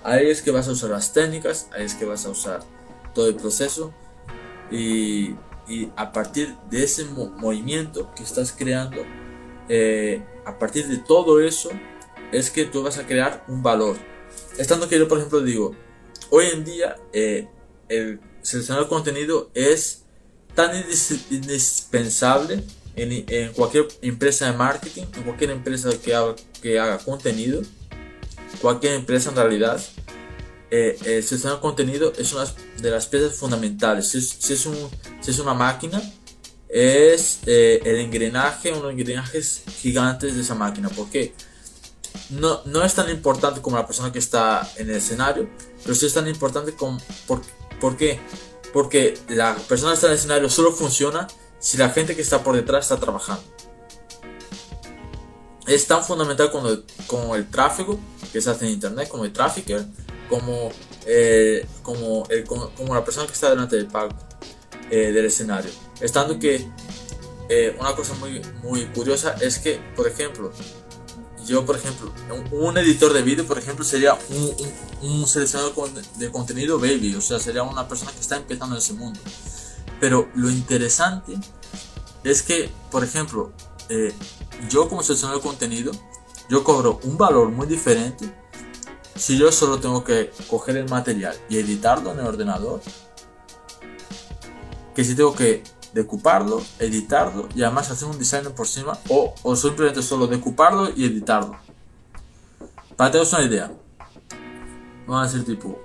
Ahí 0.02 0.28
es 0.28 0.42
que 0.42 0.50
vas 0.50 0.66
a 0.66 0.72
usar 0.72 0.90
las 0.90 1.12
técnicas, 1.12 1.68
ahí 1.72 1.84
es 1.84 1.94
que 1.94 2.04
vas 2.04 2.26
a 2.26 2.30
usar 2.30 2.60
todo 3.14 3.28
el 3.28 3.36
proceso. 3.36 3.92
Y, 4.70 5.36
y 5.68 5.92
a 5.94 6.10
partir 6.12 6.56
de 6.70 6.82
ese 6.82 7.04
movimiento 7.04 8.12
que 8.16 8.24
estás 8.24 8.52
creando, 8.52 9.02
eh, 9.68 10.22
a 10.44 10.58
partir 10.58 10.86
de 10.86 10.98
todo 10.98 11.40
eso 11.40 11.70
es 12.32 12.50
que 12.50 12.64
tú 12.64 12.82
vas 12.82 12.98
a 12.98 13.06
crear 13.06 13.44
un 13.48 13.62
valor. 13.62 13.96
Estando 14.58 14.88
que 14.88 14.98
yo, 14.98 15.08
por 15.08 15.18
ejemplo, 15.18 15.40
digo, 15.40 15.74
hoy 16.30 16.46
en 16.52 16.64
día 16.64 16.96
eh, 17.12 17.48
el 17.88 18.20
seleccionar 18.42 18.88
contenido 18.88 19.50
es 19.54 20.02
tan 20.54 20.70
indispensable 21.30 22.62
en, 22.94 23.52
cualquier 23.52 23.88
empresa 24.00 24.50
de 24.50 24.56
marketing, 24.56 25.02
en 25.14 25.22
cualquier 25.22 25.50
empresa 25.50 25.90
que 26.02 26.14
haga, 26.14 26.34
que 26.62 26.78
haga 26.78 26.98
contenido, 26.98 27.62
cualquier 28.60 28.94
empresa 28.94 29.30
en 29.30 29.36
realidad. 29.36 29.80
Eh, 30.70 30.98
el 31.04 31.22
seleccionar 31.22 31.60
contenido 31.60 32.12
es 32.18 32.32
una 32.32 32.44
de 32.80 32.90
las 32.90 33.06
piezas 33.06 33.34
fundamentales. 33.34 34.08
Si 34.08 34.18
es, 34.18 34.50
es, 34.50 34.66
un, 34.66 34.76
si 35.20 35.30
es 35.30 35.38
una 35.38 35.54
máquina, 35.54 36.02
es 36.76 37.40
eh, 37.46 37.80
el 37.86 37.96
engranaje, 37.96 38.70
unos 38.70 38.92
engranajes 38.92 39.62
gigantes 39.80 40.36
de 40.36 40.42
esa 40.42 40.54
máquina. 40.54 40.90
porque 40.90 41.32
No, 42.28 42.60
no 42.66 42.84
es 42.84 42.94
tan 42.94 43.08
importante 43.08 43.62
como 43.62 43.76
la 43.76 43.86
persona 43.86 44.12
que 44.12 44.18
está 44.18 44.70
en 44.76 44.90
el 44.90 44.96
escenario, 44.96 45.48
pero 45.82 45.94
sí 45.94 46.04
es 46.04 46.12
tan 46.12 46.28
importante 46.28 46.72
como... 46.72 47.00
Por, 47.26 47.40
¿Por 47.80 47.96
qué? 47.96 48.20
Porque 48.74 49.18
la 49.28 49.54
persona 49.54 49.92
que 49.92 49.94
está 49.94 50.06
en 50.08 50.12
el 50.12 50.18
escenario 50.18 50.50
solo 50.50 50.70
funciona 50.70 51.26
si 51.58 51.78
la 51.78 51.88
gente 51.88 52.14
que 52.14 52.20
está 52.20 52.44
por 52.44 52.54
detrás 52.54 52.84
está 52.84 53.00
trabajando. 53.00 53.42
Es 55.66 55.86
tan 55.86 56.04
fundamental 56.04 56.50
como, 56.50 56.68
como 57.06 57.36
el 57.36 57.48
tráfico 57.48 57.98
que 58.32 58.40
se 58.40 58.50
hace 58.50 58.66
en 58.66 58.72
internet, 58.72 59.08
como 59.08 59.24
el 59.24 59.32
trafficker, 59.32 59.84
como, 60.28 60.70
eh, 61.06 61.66
como, 61.82 62.26
el, 62.28 62.44
como, 62.44 62.94
la 62.94 63.04
persona 63.04 63.26
que 63.26 63.32
está 63.32 63.50
delante 63.50 63.76
del 63.76 63.86
palco, 63.86 64.16
eh, 64.90 65.12
del 65.12 65.26
escenario. 65.26 65.70
Estando 66.00 66.38
que 66.38 66.66
eh, 67.48 67.76
una 67.78 67.94
cosa 67.94 68.14
muy, 68.14 68.42
muy 68.62 68.86
curiosa 68.86 69.34
es 69.40 69.58
que, 69.58 69.80
por 69.94 70.08
ejemplo, 70.08 70.52
yo, 71.46 71.64
por 71.64 71.76
ejemplo, 71.76 72.12
un, 72.50 72.76
editor 72.76 73.12
de 73.12 73.22
vídeo, 73.22 73.46
por 73.46 73.58
ejemplo, 73.58 73.84
sería 73.84 74.18
un, 74.30 74.56
un, 75.02 75.26
seleccionador 75.28 75.92
de 76.16 76.32
contenido 76.32 76.78
baby, 76.78 77.14
o 77.14 77.20
sea, 77.20 77.38
sería 77.38 77.62
una 77.62 77.86
persona 77.86 78.10
que 78.10 78.20
está 78.20 78.36
empezando 78.36 78.74
en 78.74 78.80
ese 78.80 78.94
mundo. 78.94 79.20
Pero 80.00 80.28
lo 80.34 80.50
interesante 80.50 81.38
es 82.24 82.42
que, 82.42 82.68
por 82.90 83.04
ejemplo, 83.04 83.52
eh, 83.88 84.12
yo 84.68 84.88
como 84.88 85.02
seleccionador 85.02 85.40
de 85.40 85.48
contenido, 85.48 85.92
yo 86.50 86.64
cobro 86.64 87.00
un 87.04 87.16
valor 87.16 87.50
muy 87.50 87.66
diferente 87.66 88.32
si 89.16 89.38
yo 89.38 89.50
solo 89.50 89.78
tengo 89.78 90.04
que 90.04 90.30
coger 90.48 90.76
el 90.76 90.88
material 90.88 91.34
y 91.48 91.58
editarlo 91.58 92.12
en 92.12 92.20
el 92.20 92.26
ordenador, 92.26 92.82
que 94.96 95.04
si 95.04 95.14
tengo 95.14 95.34
que 95.34 95.62
decuparlo, 95.92 96.62
editarlo 96.78 97.50
y 97.54 97.62
además 97.62 97.90
hacer 97.90 98.08
un 98.08 98.18
diseño 98.18 98.50
por 98.50 98.64
encima 98.64 98.98
o, 99.10 99.54
simplemente 99.54 100.00
solo 100.02 100.26
decuparlo 100.26 100.88
y 100.96 101.04
editarlo. 101.04 101.54
Para 102.96 103.10
tener 103.10 103.26
una 103.30 103.42
idea, 103.42 103.72
vamos 105.06 105.20
a 105.20 105.30
decir 105.30 105.44
tipo, 105.44 105.78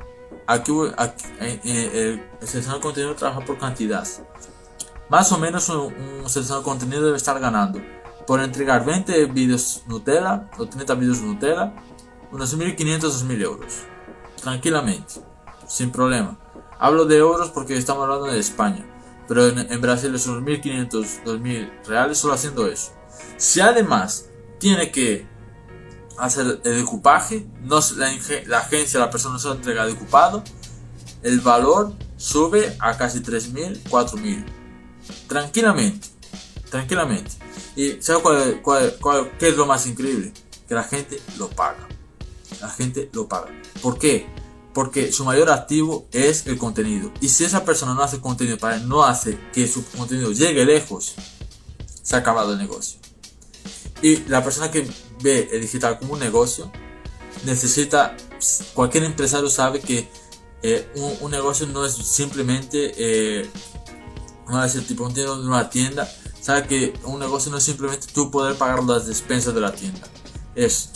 aquí, 0.47 0.71
aquí 0.97 1.25
eh, 1.41 1.59
eh, 1.65 2.29
el 2.39 2.47
seleccionador 2.47 2.79
de 2.79 2.83
contenido 2.83 3.15
trabaja 3.15 3.41
por 3.41 3.57
cantidad. 3.57 4.07
Más 5.09 5.29
o 5.33 5.37
menos 5.37 5.67
un, 5.67 5.93
un 5.93 6.23
de 6.23 6.63
contenido 6.63 7.03
debe 7.03 7.17
estar 7.17 7.37
ganando 7.37 7.81
por 8.25 8.39
entregar 8.39 8.85
20 8.85 9.25
vídeos 9.25 9.83
Nutella 9.87 10.49
o 10.57 10.65
30 10.65 10.95
vídeos 10.95 11.19
Nutella 11.19 11.73
unos 12.31 12.57
1.500 12.57 12.99
2.000 13.01 13.41
euros. 13.41 13.73
Tranquilamente, 14.41 15.15
sin 15.67 15.91
problema. 15.91 16.37
Hablo 16.79 17.03
de 17.03 17.17
euros 17.17 17.49
porque 17.49 17.75
estamos 17.77 18.03
hablando 18.03 18.27
de 18.27 18.39
España 18.39 18.90
pero 19.31 19.47
en, 19.47 19.79
Brasil 19.79 20.13
es 20.13 20.27
unos 20.27 20.43
1500, 20.43 21.21
2000 21.23 21.71
reales 21.87 22.17
solo 22.17 22.33
haciendo 22.33 22.67
eso. 22.67 22.91
Si 23.37 23.61
además 23.61 24.25
tiene 24.59 24.91
que 24.91 25.25
hacer 26.17 26.59
el 26.65 26.75
decupaje, 26.75 27.47
no 27.61 27.79
la, 27.95 28.11
la 28.47 28.57
agencia, 28.57 28.99
la 28.99 29.09
persona 29.09 29.39
se 29.39 29.47
entrega 29.47 29.85
decupado, 29.85 30.43
el 31.23 31.39
valor 31.39 31.93
sube 32.17 32.75
a 32.81 32.97
casi 32.97 33.21
3000, 33.21 33.83
4000. 33.89 34.45
Tranquilamente, 35.29 36.09
tranquilamente. 36.69 37.31
¿Y 37.77 38.01
¿sabe 38.01 38.21
cuál, 38.21 38.61
cuál, 38.61 38.97
cuál, 38.99 39.31
qué 39.39 39.47
es 39.47 39.55
lo 39.55 39.65
más 39.65 39.87
increíble? 39.87 40.33
Que 40.67 40.75
la 40.75 40.83
gente 40.83 41.21
lo 41.37 41.49
paga. 41.49 41.87
La 42.59 42.69
gente 42.69 43.09
lo 43.13 43.29
paga. 43.29 43.47
¿Por 43.81 43.97
qué? 43.97 44.27
Porque 44.73 45.11
su 45.11 45.25
mayor 45.25 45.49
activo 45.49 46.07
es 46.11 46.47
el 46.47 46.57
contenido. 46.57 47.11
Y 47.19 47.29
si 47.29 47.43
esa 47.43 47.65
persona 47.65 47.93
no 47.93 48.03
hace 48.03 48.19
contenido 48.19 48.57
para 48.57 48.77
él, 48.77 48.87
no 48.87 49.03
hace 49.03 49.37
que 49.53 49.67
su 49.67 49.85
contenido 49.85 50.31
llegue 50.31 50.65
lejos, 50.65 51.15
se 52.01 52.15
ha 52.15 52.19
acabado 52.19 52.53
el 52.53 52.59
negocio. 52.59 52.99
Y 54.01 54.17
la 54.27 54.43
persona 54.43 54.71
que 54.71 54.89
ve 55.21 55.49
el 55.51 55.61
digital 55.61 55.99
como 55.99 56.13
un 56.13 56.19
negocio, 56.19 56.71
necesita, 57.45 58.15
cualquier 58.73 59.03
empresario 59.03 59.49
sabe 59.49 59.79
que 59.79 60.09
eh, 60.63 60.87
un, 61.21 61.31
negocio 61.31 61.67
no 61.67 61.85
es 61.85 61.93
simplemente, 61.93 62.93
eh, 62.97 63.49
no 64.47 64.63
es 64.63 64.75
el 64.75 64.85
tipo 64.85 65.07
de 65.09 65.29
una 65.29 65.69
tienda, 65.69 66.09
sabe 66.39 66.67
que 66.67 66.93
un 67.03 67.19
negocio 67.19 67.51
no 67.51 67.57
es 67.57 67.63
simplemente 67.63 68.07
tú 68.13 68.31
poder 68.31 68.55
pagar 68.55 68.83
las 68.83 69.07
despensas 69.07 69.53
de 69.53 69.61
la 69.61 69.73
tienda. 69.73 70.07
Es 70.55 70.89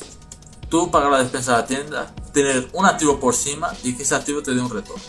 tú 0.69 0.91
pagar 0.91 1.11
la 1.11 1.19
despensa 1.19 1.51
de 1.51 1.57
la 1.57 1.67
tienda, 1.67 2.15
tener 2.35 2.67
un 2.73 2.85
activo 2.85 3.17
por 3.17 3.33
encima 3.33 3.73
y 3.81 3.95
que 3.95 4.03
ese 4.03 4.13
activo 4.13 4.43
te 4.43 4.53
dé 4.53 4.59
un 4.59 4.69
retorno. 4.69 5.01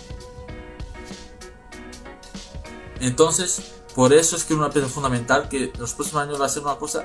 Entonces, 3.01 3.61
por 3.95 4.13
eso 4.13 4.37
es 4.37 4.45
que 4.45 4.55
una 4.55 4.71
pieza 4.71 4.89
fundamental 4.89 5.49
que 5.49 5.73
los 5.77 5.93
próximos 5.93 6.23
años 6.23 6.41
va 6.41 6.47
a 6.47 6.49
ser 6.49 6.63
una 6.63 6.77
cosa 6.77 7.05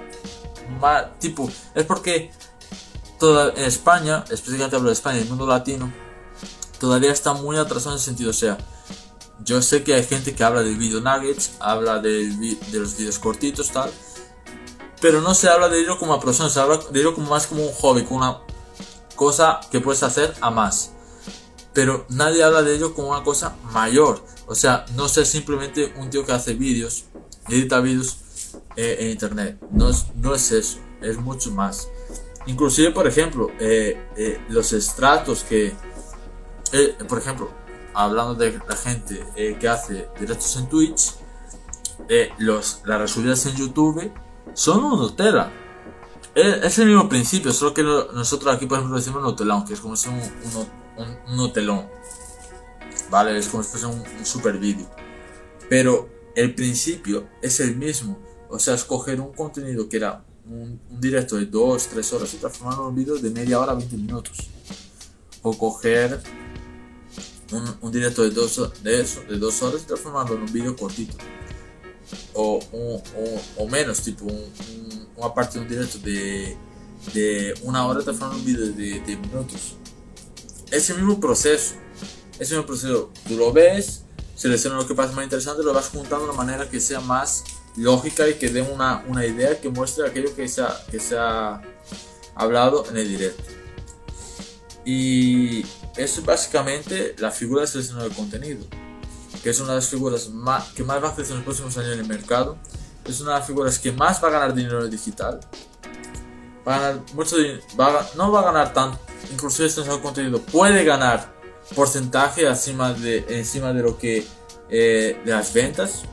más 0.79 1.19
tipo, 1.19 1.49
es 1.73 1.83
porque 1.85 2.31
toda, 3.19 3.51
en 3.55 3.65
España, 3.65 4.23
específicamente 4.29 4.75
hablo 4.75 4.89
de 4.89 4.93
España 4.93 5.17
y 5.17 5.21
el 5.23 5.27
mundo 5.27 5.47
latino, 5.47 5.91
todavía 6.79 7.11
está 7.11 7.33
muy 7.33 7.57
atrasado 7.57 7.91
en 7.91 7.95
ese 7.95 8.05
sentido. 8.05 8.29
O 8.29 8.33
sea, 8.33 8.59
yo 9.43 9.59
sé 9.63 9.83
que 9.83 9.95
hay 9.95 10.03
gente 10.03 10.35
que 10.35 10.43
habla 10.43 10.61
de 10.61 10.75
video 10.75 11.01
nuggets, 11.01 11.53
habla 11.59 11.97
de, 11.99 12.29
de 12.29 12.79
los 12.79 12.95
videos 12.95 13.17
cortitos, 13.17 13.71
tal, 13.71 13.91
pero 15.01 15.19
no 15.21 15.33
se 15.33 15.49
habla 15.49 15.67
de 15.67 15.81
ello 15.81 15.97
como 15.97 16.13
a 16.13 16.19
profesión, 16.19 16.51
se 16.51 16.59
habla 16.59 16.77
de 16.77 16.99
ello 16.99 17.15
como 17.15 17.31
más 17.31 17.47
como 17.47 17.65
un 17.65 17.73
hobby, 17.73 18.03
como 18.03 18.19
una 18.19 18.50
cosa 19.15 19.59
que 19.71 19.79
puedes 19.79 20.03
hacer 20.03 20.33
a 20.41 20.51
más. 20.51 20.93
Pero 21.73 22.05
nadie 22.09 22.43
habla 22.43 22.63
de 22.63 22.75
ello 22.75 22.93
como 22.93 23.09
una 23.09 23.23
cosa 23.23 23.55
mayor. 23.71 24.23
O 24.47 24.55
sea, 24.55 24.85
no 24.95 25.07
ser 25.07 25.25
simplemente 25.25 25.93
un 25.97 26.09
tío 26.09 26.25
que 26.25 26.33
hace 26.33 26.53
vídeos, 26.53 27.05
edita 27.47 27.79
vídeos 27.79 28.17
eh, 28.75 28.97
en 28.99 29.11
internet. 29.11 29.57
No 29.71 29.89
es, 29.89 30.07
no 30.15 30.35
es 30.35 30.51
eso, 30.51 30.79
es 31.01 31.17
mucho 31.17 31.51
más. 31.51 31.87
Inclusive, 32.47 32.91
por 32.91 33.07
ejemplo, 33.07 33.49
eh, 33.59 34.09
eh, 34.17 34.41
los 34.49 34.73
estratos 34.73 35.43
que, 35.43 35.73
por 37.07 37.19
ejemplo, 37.19 37.51
hablando 37.93 38.35
de 38.35 38.59
la 38.67 38.75
gente 38.75 39.57
que 39.59 39.69
hace 39.69 40.09
directos 40.19 40.55
en 40.57 40.67
Twitch, 40.67 41.13
los, 42.39 42.81
las 42.85 42.99
resubidas 42.99 43.45
en 43.45 43.55
YouTube 43.55 44.11
son 44.53 44.83
un 44.83 44.99
Nutella. 44.99 45.51
Es 46.33 46.79
el 46.79 46.87
mismo 46.87 47.09
principio, 47.09 47.51
solo 47.51 47.73
que 47.73 47.83
nosotros 47.83 48.55
aquí, 48.55 48.65
por 48.65 48.77
ejemplo, 48.77 48.97
decimos 48.97 49.21
Nutelón, 49.21 49.65
que 49.65 49.73
es 49.73 49.81
como 49.81 49.97
si 49.97 50.07
un, 50.07 50.15
un, 50.15 51.07
un, 51.27 51.35
Nutelón. 51.35 51.87
¿Vale? 53.09 53.37
Es 53.37 53.49
como 53.49 53.63
si 53.63 53.69
fuese 53.69 53.87
un, 53.87 54.03
super 54.25 54.57
vídeo. 54.57 54.89
Pero 55.69 56.09
el 56.35 56.55
principio 56.55 57.27
es 57.41 57.59
el 57.59 57.75
mismo. 57.75 58.17
O 58.49 58.59
sea, 58.59 58.75
escoger 58.75 59.19
un 59.19 59.33
contenido 59.33 59.89
que 59.89 59.97
era 59.97 60.23
un, 60.45 60.79
directo 60.89 61.35
de 61.35 61.47
2, 61.47 61.87
3 61.87 62.13
horas 62.13 62.33
y 62.33 62.37
transformarlo 62.37 62.83
en 62.83 62.89
un 62.89 62.95
vídeo 62.95 63.15
de 63.15 63.29
media 63.29 63.59
hora, 63.59 63.73
20 63.73 63.97
minutos. 63.97 64.49
O 65.41 65.57
coger 65.57 66.21
un, 67.51 67.75
un 67.81 67.91
directo 67.91 68.23
de 68.23 68.29
2 68.29 68.83
de 68.83 69.01
eso, 69.01 69.21
de 69.27 69.37
dos 69.37 69.61
horas 69.63 69.81
y 69.81 69.85
transformarlo 69.85 70.35
en 70.35 70.43
un 70.43 70.53
vídeo 70.53 70.75
cortito. 70.77 71.17
O, 72.33 72.59
o, 72.71 73.03
o, 73.57 73.67
menos, 73.67 74.01
tipo 74.01 74.25
un, 74.25 75.00
una 75.15 75.33
parte 75.33 75.59
de 75.59 75.65
un 75.65 75.69
directo 75.69 75.97
de, 75.99 76.57
de 77.13 77.53
una 77.63 77.85
hora 77.85 78.01
transformarlo 78.01 78.43
en 78.43 78.47
un 78.47 78.53
vídeo 78.53 78.73
de 78.73 78.99
10 79.01 79.19
minutos. 79.19 79.75
Ese 80.71 80.93
mismo 80.93 81.19
proceso, 81.19 81.75
ese 82.39 82.55
mismo 82.55 82.65
proceso, 82.65 83.11
tú 83.27 83.37
lo 83.37 83.51
ves, 83.51 84.03
seleccionas 84.35 84.81
lo 84.81 84.87
que 84.87 84.95
pasa 84.95 85.13
más 85.13 85.23
interesante, 85.23 85.63
lo 85.63 85.73
vas 85.73 85.89
juntando 85.89 86.25
de 86.25 86.31
una 86.31 86.33
manera 86.33 86.69
que 86.69 86.79
sea 86.79 86.99
más 86.99 87.43
lógica 87.75 88.27
y 88.27 88.35
que 88.35 88.49
dé 88.49 88.61
una, 88.61 89.03
una 89.07 89.25
idea 89.25 89.59
que 89.59 89.69
muestre 89.69 90.07
aquello 90.07 90.35
que 90.35 90.47
se, 90.47 90.61
ha, 90.61 90.85
que 90.89 90.99
se 90.99 91.17
ha 91.17 91.61
hablado 92.35 92.85
en 92.89 92.97
el 92.97 93.07
directo. 93.07 93.43
Y 94.85 95.61
eso 95.95 96.21
es 96.21 96.25
básicamente 96.25 97.15
la 97.19 97.31
figura 97.31 97.61
de 97.61 97.67
seleccionador 97.67 98.09
de 98.09 98.15
contenido, 98.15 98.65
que 99.43 99.49
es 99.49 99.59
una 99.59 99.69
de 99.69 99.75
las 99.75 99.89
figuras 99.89 100.29
más, 100.29 100.69
que 100.73 100.83
más 100.83 101.03
va 101.03 101.09
a 101.09 101.15
crecer 101.15 101.33
en 101.33 101.39
los 101.39 101.45
próximos 101.45 101.77
años 101.77 101.93
en 101.93 101.99
el 101.99 102.07
mercado. 102.07 102.57
Es 103.05 103.19
una 103.21 103.33
de 103.33 103.39
las 103.39 103.47
figuras 103.47 103.79
que 103.79 103.91
más 103.91 104.23
va 104.23 104.27
a 104.27 104.31
ganar 104.31 104.53
dinero 104.53 104.79
en 104.79 104.85
el 104.85 104.91
digital. 104.91 105.39
Va 106.67 106.75
a 106.75 106.79
ganar 106.79 107.01
mucho 107.13 107.35
va 107.79 108.07
no 108.15 108.31
va 108.31 108.41
a 108.41 108.43
ganar 108.43 108.73
tanto, 108.73 108.99
inclusive 109.31 109.67
este 109.67 109.81
de 109.81 109.99
contenido 109.99 110.39
puede 110.39 110.83
ganar 110.83 111.33
porcentaje 111.75 112.47
encima 112.47 112.93
de, 112.93 113.25
encima 113.29 113.73
de 113.73 113.81
lo 113.81 113.97
que 113.97 114.25
eh, 114.69 115.19
de 115.25 115.31
las 115.31 115.53
ventas, 115.53 116.03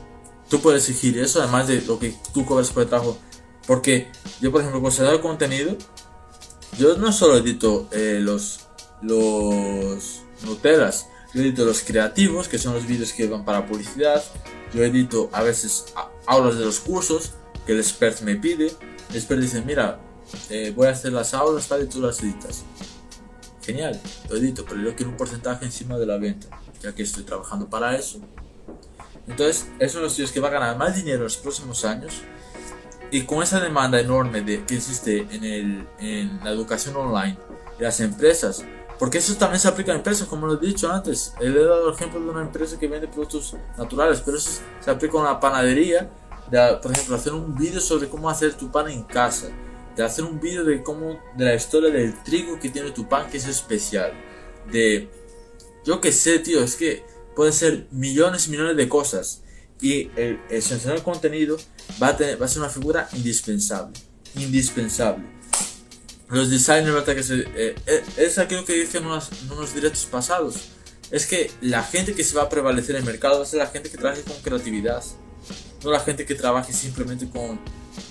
tú 0.49 0.59
puedes 0.61 0.87
exigir 0.89 1.17
eso, 1.19 1.41
además 1.41 1.67
de 1.67 1.81
lo 1.81 1.97
que 1.97 2.13
tú 2.33 2.45
cobras 2.45 2.71
por 2.71 2.83
el 2.83 2.89
trabajo. 2.89 3.17
Porque 3.65 4.11
yo, 4.41 4.51
por 4.51 4.61
ejemplo, 4.61 4.81
considerado 4.81 5.17
de 5.17 5.23
contenido, 5.23 5.75
yo 6.77 6.97
no 6.97 7.11
solo 7.11 7.37
edito 7.37 7.87
eh, 7.91 8.19
los, 8.21 8.67
los 9.01 10.21
Nutellas, 10.43 11.07
yo 11.33 11.41
edito 11.41 11.65
los 11.65 11.81
creativos, 11.81 12.47
que 12.47 12.57
son 12.57 12.73
los 12.73 12.85
vídeos 12.85 13.13
que 13.13 13.27
van 13.27 13.45
para 13.45 13.65
publicidad. 13.65 14.23
Yo 14.73 14.83
edito 14.83 15.29
a 15.33 15.43
veces 15.43 15.85
aulas 16.25 16.57
de 16.57 16.65
los 16.65 16.79
cursos 16.79 17.33
que 17.65 17.73
el 17.73 17.79
expert 17.79 18.21
me 18.21 18.35
pide. 18.35 18.71
El 19.09 19.15
expert 19.15 19.41
dice, 19.41 19.61
mira, 19.61 19.99
eh, 20.49 20.73
voy 20.75 20.87
a 20.87 20.91
hacer 20.91 21.11
las 21.11 21.33
aulas 21.33 21.67
tal 21.67 21.83
y 21.83 21.87
tú 21.87 22.01
las 22.01 22.21
editas. 22.21 22.63
Genial, 23.61 23.99
lo 24.29 24.37
edito, 24.37 24.65
pero 24.67 24.81
yo 24.81 24.95
quiero 24.95 25.11
un 25.11 25.17
porcentaje 25.17 25.65
encima 25.65 25.97
de 25.97 26.05
la 26.05 26.17
venta, 26.17 26.47
ya 26.81 26.93
que 26.93 27.03
estoy 27.03 27.23
trabajando 27.23 27.69
para 27.69 27.95
eso. 27.95 28.19
Entonces, 29.27 29.67
es 29.79 29.91
uno 29.93 30.01
de 30.01 30.03
los 30.05 30.13
estudios 30.13 30.31
que 30.31 30.39
va 30.39 30.47
a 30.47 30.51
ganar 30.51 30.77
más 30.77 30.95
dinero 30.95 31.17
en 31.17 31.23
los 31.23 31.37
próximos 31.37 31.85
años. 31.85 32.21
Y 33.11 33.23
con 33.23 33.43
esa 33.43 33.59
demanda 33.59 33.99
enorme 33.99 34.41
de, 34.41 34.65
que 34.65 34.75
existe 34.75 35.27
en, 35.31 35.43
el, 35.43 35.87
en 35.99 36.39
la 36.43 36.51
educación 36.51 36.95
online 36.95 37.37
las 37.79 37.99
empresas, 38.01 38.65
porque 38.99 39.19
eso 39.19 39.33
también 39.35 39.61
se 39.61 39.69
aplica 39.69 39.93
a 39.93 39.95
empresas, 39.95 40.27
como 40.27 40.45
lo 40.45 40.61
he 40.61 40.65
dicho 40.65 40.91
antes. 40.91 41.33
He 41.39 41.49
dado 41.49 41.87
el 41.87 41.95
ejemplo 41.95 42.19
de 42.19 42.29
una 42.29 42.41
empresa 42.41 42.77
que 42.77 42.89
vende 42.89 43.07
productos 43.07 43.55
naturales, 43.77 44.21
pero 44.23 44.35
eso 44.35 44.59
se 44.81 44.91
aplica 44.91 45.17
a 45.17 45.21
una 45.21 45.39
panadería. 45.39 46.11
De, 46.51 46.79
por 46.81 46.91
ejemplo, 46.91 47.15
hacer 47.15 47.33
un 47.33 47.55
vídeo 47.55 47.79
sobre 47.79 48.09
cómo 48.09 48.29
hacer 48.29 48.55
tu 48.55 48.69
pan 48.69 48.89
en 48.89 49.03
casa. 49.03 49.47
De 49.95 50.03
hacer 50.03 50.25
un 50.25 50.37
vídeo 50.41 50.65
de 50.65 50.83
cómo, 50.83 51.17
de 51.37 51.45
la 51.45 51.55
historia 51.55 51.91
del 51.91 52.21
trigo 52.23 52.59
que 52.59 52.69
tiene 52.69 52.91
tu 52.91 53.07
pan, 53.07 53.29
que 53.29 53.37
es 53.37 53.47
especial. 53.47 54.11
De, 54.69 55.09
yo 55.85 56.01
qué 56.01 56.11
sé, 56.11 56.39
tío, 56.39 56.61
es 56.61 56.75
que 56.75 57.05
puede 57.37 57.53
ser 57.53 57.87
millones 57.91 58.47
y 58.47 58.51
millones 58.51 58.75
de 58.75 58.89
cosas. 58.89 59.43
Y 59.79 60.11
el, 60.17 60.41
el 60.49 61.03
contenido 61.03 61.55
va 62.03 62.09
a, 62.09 62.17
tener, 62.17 62.41
va 62.41 62.47
a 62.47 62.49
ser 62.49 62.61
una 62.61 62.69
figura 62.69 63.07
indispensable. 63.13 63.93
Indispensable. 64.35 65.38
Los 66.29 66.49
designers, 66.49 66.93
¿verdad? 66.93 67.15
Que 67.15 67.23
se, 67.23 67.39
eh, 67.55 67.75
eh, 67.87 68.63
que 68.65 68.73
dije 68.73 68.97
en 68.99 69.05
en 69.05 69.51
unos 69.51 69.73
directos 69.73 70.05
pasados. 70.05 70.69
Es 71.11 71.25
que 71.25 71.49
la 71.61 71.83
gente 71.83 72.13
que 72.13 72.23
se 72.23 72.35
va 72.35 72.43
a 72.43 72.49
prevalecer 72.49 72.95
en 72.95 73.01
el 73.01 73.05
mercado 73.05 73.39
va 73.39 73.43
a 73.43 73.47
ser 73.47 73.59
la 73.59 73.67
gente 73.67 73.89
que 73.89 73.97
trabaje 73.97 74.21
con 74.21 74.37
creatividad. 74.41 75.03
No 75.83 75.91
la 75.91 75.99
gente 75.99 76.25
que 76.25 76.35
trabaje 76.35 76.71
simplemente 76.71 77.27
con, 77.29 77.59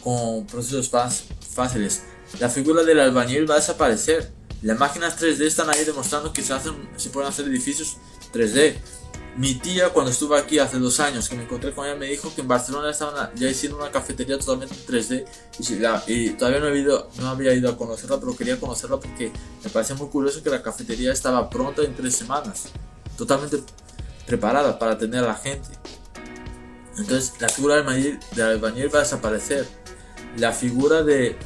con 0.02 0.46
procesos 0.46 0.90
fáciles. 0.90 2.02
La 2.40 2.48
figura 2.48 2.82
del 2.82 2.98
albañil 2.98 3.48
va 3.48 3.54
a 3.54 3.58
desaparecer. 3.58 4.32
Las 4.62 4.78
máquinas 4.78 5.20
3D 5.20 5.42
están 5.42 5.70
ahí 5.70 5.84
demostrando 5.84 6.32
que 6.32 6.42
se, 6.42 6.52
hacen, 6.52 6.74
se 6.96 7.10
pueden 7.10 7.28
hacer 7.28 7.46
edificios 7.46 7.98
3D. 8.32 8.74
Mi 9.38 9.54
tía, 9.54 9.90
cuando 9.90 10.10
estuve 10.10 10.36
aquí 10.36 10.58
hace 10.58 10.80
dos 10.80 10.98
años, 10.98 11.28
que 11.28 11.36
me 11.36 11.44
encontré 11.44 11.72
con 11.72 11.86
ella, 11.86 11.94
me 11.94 12.06
dijo 12.06 12.34
que 12.34 12.40
en 12.40 12.48
Barcelona 12.48 12.90
estaban 12.90 13.32
ya 13.36 13.48
hicieron 13.48 13.78
una 13.78 13.92
cafetería 13.92 14.36
totalmente 14.36 14.74
en 14.74 14.84
3D 14.84 15.24
y, 16.08 16.30
todavía 16.30 16.58
no 16.58 17.28
había 17.28 17.54
ido 17.54 17.70
a 17.70 17.76
conocerla, 17.76 18.18
pero 18.18 18.36
quería 18.36 18.58
conocerla 18.58 18.98
porque 18.98 19.30
me 19.62 19.70
parecía 19.70 19.94
muy 19.94 20.08
curioso 20.08 20.42
que 20.42 20.50
la 20.50 20.60
cafetería 20.60 21.12
estaba 21.12 21.48
pronta 21.48 21.82
en 21.82 21.94
tres 21.94 22.16
semanas, 22.16 22.70
totalmente 23.16 23.62
preparada 24.26 24.76
para 24.76 24.94
atender 24.94 25.22
a 25.22 25.28
la 25.28 25.36
gente. 25.36 25.68
Entonces, 26.96 27.34
la 27.40 27.48
figura 27.48 27.76
del 27.76 28.18
albañil 28.40 28.92
va 28.92 28.98
a 28.98 29.02
desaparecer. 29.02 29.68
La 30.36 30.50
figura 30.50 31.04
de 31.04 31.36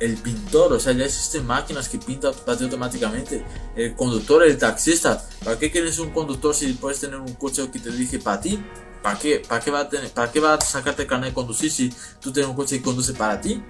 el 0.00 0.16
pintor, 0.16 0.72
o 0.72 0.80
sea, 0.80 0.92
ya 0.92 1.04
existen 1.04 1.46
máquinas 1.46 1.88
que 1.88 1.98
pintan 1.98 2.32
automáticamente. 2.46 3.44
El 3.76 3.94
conductor, 3.94 4.42
el 4.44 4.58
taxista. 4.58 5.24
¿Para 5.44 5.58
qué 5.58 5.70
quieres 5.70 5.98
un 5.98 6.10
conductor 6.10 6.54
si 6.54 6.72
puedes 6.74 7.00
tener 7.00 7.18
un 7.18 7.34
coche 7.34 7.68
que 7.70 7.78
te 7.78 7.90
dirige 7.90 8.18
para 8.18 8.40
ti? 8.40 8.62
¿Para 9.02 9.18
qué, 9.18 9.42
para 9.46 9.60
qué, 9.60 9.70
va 9.70 9.80
a 9.80 9.88
tener, 9.88 10.10
¿Para 10.10 10.30
qué 10.30 10.40
va 10.40 10.54
a 10.54 10.60
sacarte 10.60 11.06
carnet 11.06 11.30
de 11.30 11.34
conducir 11.34 11.70
si 11.70 11.92
tú 12.20 12.32
tienes 12.32 12.50
un 12.50 12.56
coche 12.56 12.78
que 12.78 12.82
conduce 12.82 13.12
para 13.14 13.40
ti? 13.40 13.62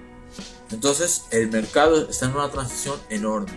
Entonces, 0.71 1.23
el 1.31 1.49
mercado 1.49 2.09
está 2.09 2.27
en 2.27 2.35
una 2.35 2.49
transición 2.49 2.95
enorme. 3.09 3.51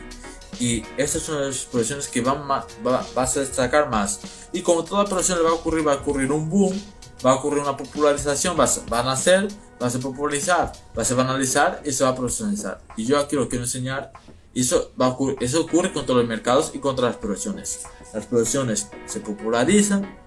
Y 0.58 0.82
estas 0.96 1.22
son 1.22 1.40
las 1.40 1.64
profesiones 1.64 2.08
que 2.08 2.20
van 2.20 2.48
va, 2.48 2.66
vas 3.14 3.36
a 3.36 3.40
destacar 3.40 3.90
más. 3.90 4.20
Y 4.52 4.62
como 4.62 4.84
toda 4.84 5.04
profesión 5.04 5.38
le 5.38 5.44
va 5.44 5.50
a 5.50 5.54
ocurrir, 5.54 5.86
va 5.86 5.94
a 5.94 5.96
ocurrir 5.96 6.30
un 6.30 6.48
boom, 6.48 6.80
va 7.24 7.32
a 7.32 7.34
ocurrir 7.34 7.62
una 7.62 7.76
popularización, 7.76 8.58
va, 8.58 8.68
van 8.88 9.08
a 9.08 9.16
ser 9.16 9.48
va 9.82 9.88
a 9.88 9.90
se 9.90 9.98
popularizar, 9.98 10.72
va 10.96 11.02
a 11.02 11.04
se 11.04 11.14
banalizar 11.14 11.82
y 11.84 11.92
se 11.92 12.04
va 12.04 12.10
a 12.10 12.14
profesionalizar. 12.14 12.80
Y 12.96 13.04
yo 13.04 13.18
aquí 13.18 13.36
lo 13.36 13.48
quiero 13.48 13.64
enseñar. 13.64 14.12
Eso, 14.54 14.92
va 15.00 15.06
a 15.06 15.08
ocurrir, 15.08 15.38
eso 15.40 15.62
ocurre 15.62 15.92
contra 15.92 16.14
los 16.14 16.26
mercados 16.26 16.72
y 16.74 16.78
contra 16.78 17.06
las 17.06 17.16
profesiones. 17.16 17.84
Las 18.12 18.26
profesiones 18.26 18.88
se 19.06 19.20
popularizan, 19.20 20.18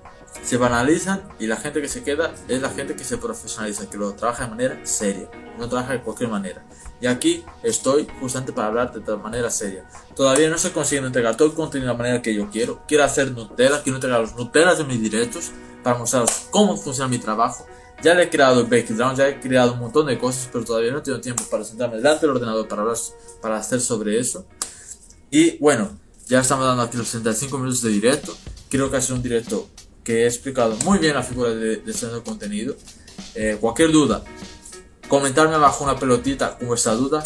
se 0.44 0.58
banalizan 0.58 1.22
y 1.39 1.46
la 1.46 1.58
gente 1.58 1.80
que 1.80 1.88
se 1.88 2.04
queda 2.04 2.34
es 2.48 2.60
la 2.60 2.70
gente 2.70 2.96
que 2.96 3.04
se 3.04 3.18
profesionaliza, 3.18 3.88
que 3.88 3.98
lo 3.98 4.13
trabaja 4.13 4.46
de 4.46 4.50
manera 4.50 4.80
seria, 4.84 5.30
no 5.60 5.70
trabaja 5.70 5.94
de 5.94 6.02
cualquier 6.02 6.30
manera. 6.30 6.65
Y 7.00 7.06
aquí 7.06 7.46
estoy 7.62 8.08
justamente 8.20 8.51
para 8.51 8.70
hablar 8.70 8.91
de 8.91 9.18
manera 9.18 9.51
seria. 9.51 9.88
Todavía 10.16 10.49
no 10.49 10.56
estoy 10.56 10.72
consiguiendo 10.72 11.08
entregar 11.08 11.38
todo 11.38 11.49
el 11.49 11.53
contenido 11.53 11.88
de 11.88 11.93
la 11.93 11.97
manera 11.97 12.22
que 12.24 12.34
yo 12.34 12.49
quiero. 12.49 12.82
Quiero 12.88 13.03
hacer 13.03 13.32
Nutella, 13.32 13.84
quiero 13.84 13.97
entregar 13.97 14.22
los 14.22 14.36
Nutellas 14.36 14.80
de 14.80 14.86
mis 14.86 14.99
directos 14.99 15.51
para 15.84 15.99
mostraros 15.99 16.47
cómo 16.49 16.76
funciona 16.78 17.08
mi 17.08 17.20
trabajo 17.20 17.68
ya 18.02 18.14
le 18.14 18.24
he 18.24 18.30
creado 18.30 18.62
el 18.62 18.68
background, 18.68 19.18
ya 19.18 19.28
he 19.28 19.39
creado 19.39 19.74
un 19.74 19.80
montón 19.80 20.08
de 20.08 20.18
cosas, 20.18 20.50
pero 20.52 20.64
todavía 20.64 20.91
no 20.91 21.02
tengo 21.02 21.20
tiempo 21.20 21.43
para 21.50 21.64
sentarme 21.64 21.98
delante 21.98 22.26
del 22.26 22.36
ordenador 22.36 22.68
para, 22.68 22.82
hablar, 22.82 22.98
para 23.41 23.58
hacer 23.58 23.82
sobre 23.82 24.20
eso. 24.20 24.46
Y 25.32 25.58
bueno, 25.58 25.98
ya 26.28 26.41
estamos 26.41 26.66
dando 26.66 26.84
aquí 26.84 26.98
los 26.98 27.08
65 27.08 27.58
minutos 27.58 27.82
de 27.82 27.89
directo. 27.89 28.36
Creo 28.70 28.89
que 28.89 28.98
ha 28.98 29.02
sido 29.02 29.16
un 29.16 29.24
directo 29.24 29.70
que 30.04 30.24
he 30.24 30.26
explicado 30.26 30.76
muy 30.84 31.00
bien 31.00 31.16
la 31.16 31.24
figura 31.24 31.50
de, 31.50 31.78
de 31.78 31.93
de 31.93 32.24
contenido. 32.24 32.76
Eh, 33.34 33.58
cualquier 33.60 33.91
duda, 33.91 34.24
comentarme 35.08 35.56
abajo 35.56 35.84
una 35.84 35.98
pelotita 35.98 36.58
con 36.58 36.68
vuestra 36.68 36.93
duda. 36.93 37.24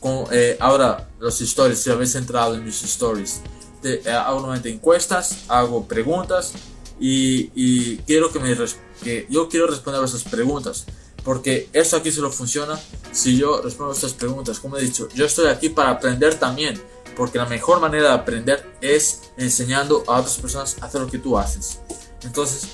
Con, 0.00 0.26
eh, 0.30 0.56
ahora 0.60 1.08
los 1.18 1.40
stories, 1.40 1.80
si 1.80 1.90
habéis 1.90 2.14
entrado 2.14 2.54
en 2.54 2.64
mis 2.64 2.82
stories, 2.82 3.40
te, 3.82 4.08
eh, 4.08 4.12
hago 4.12 4.40
nuevamente 4.40 4.70
encuestas, 4.70 5.44
hago 5.48 5.86
preguntas 5.86 6.52
y, 7.00 7.98
quiero 7.98 8.32
que 8.32 8.40
me 8.40 8.56
que 9.02 9.26
yo 9.30 9.48
quiero 9.48 9.66
responder 9.66 10.02
a 10.02 10.04
esas 10.04 10.24
preguntas 10.24 10.86
porque 11.24 11.68
eso 11.72 11.96
aquí 11.96 12.10
solo 12.10 12.30
funciona 12.30 12.78
si 13.12 13.36
yo 13.36 13.60
respondo 13.60 13.92
a 13.92 13.94
estas 13.94 14.14
preguntas. 14.14 14.58
Como 14.60 14.76
he 14.76 14.82
dicho 14.82 15.08
yo 15.14 15.26
estoy 15.26 15.48
aquí 15.48 15.68
para 15.68 15.90
aprender 15.90 16.34
también 16.34 16.80
porque 17.16 17.38
la 17.38 17.46
mejor 17.46 17.80
manera 17.80 18.08
de 18.08 18.14
aprender 18.14 18.64
es 18.80 19.30
enseñando 19.36 20.04
a 20.06 20.20
otras 20.20 20.38
personas 20.38 20.76
a 20.80 20.86
hacer 20.86 21.00
lo 21.00 21.08
que 21.08 21.18
tú 21.18 21.38
haces. 21.38 21.80
Entonces 22.22 22.68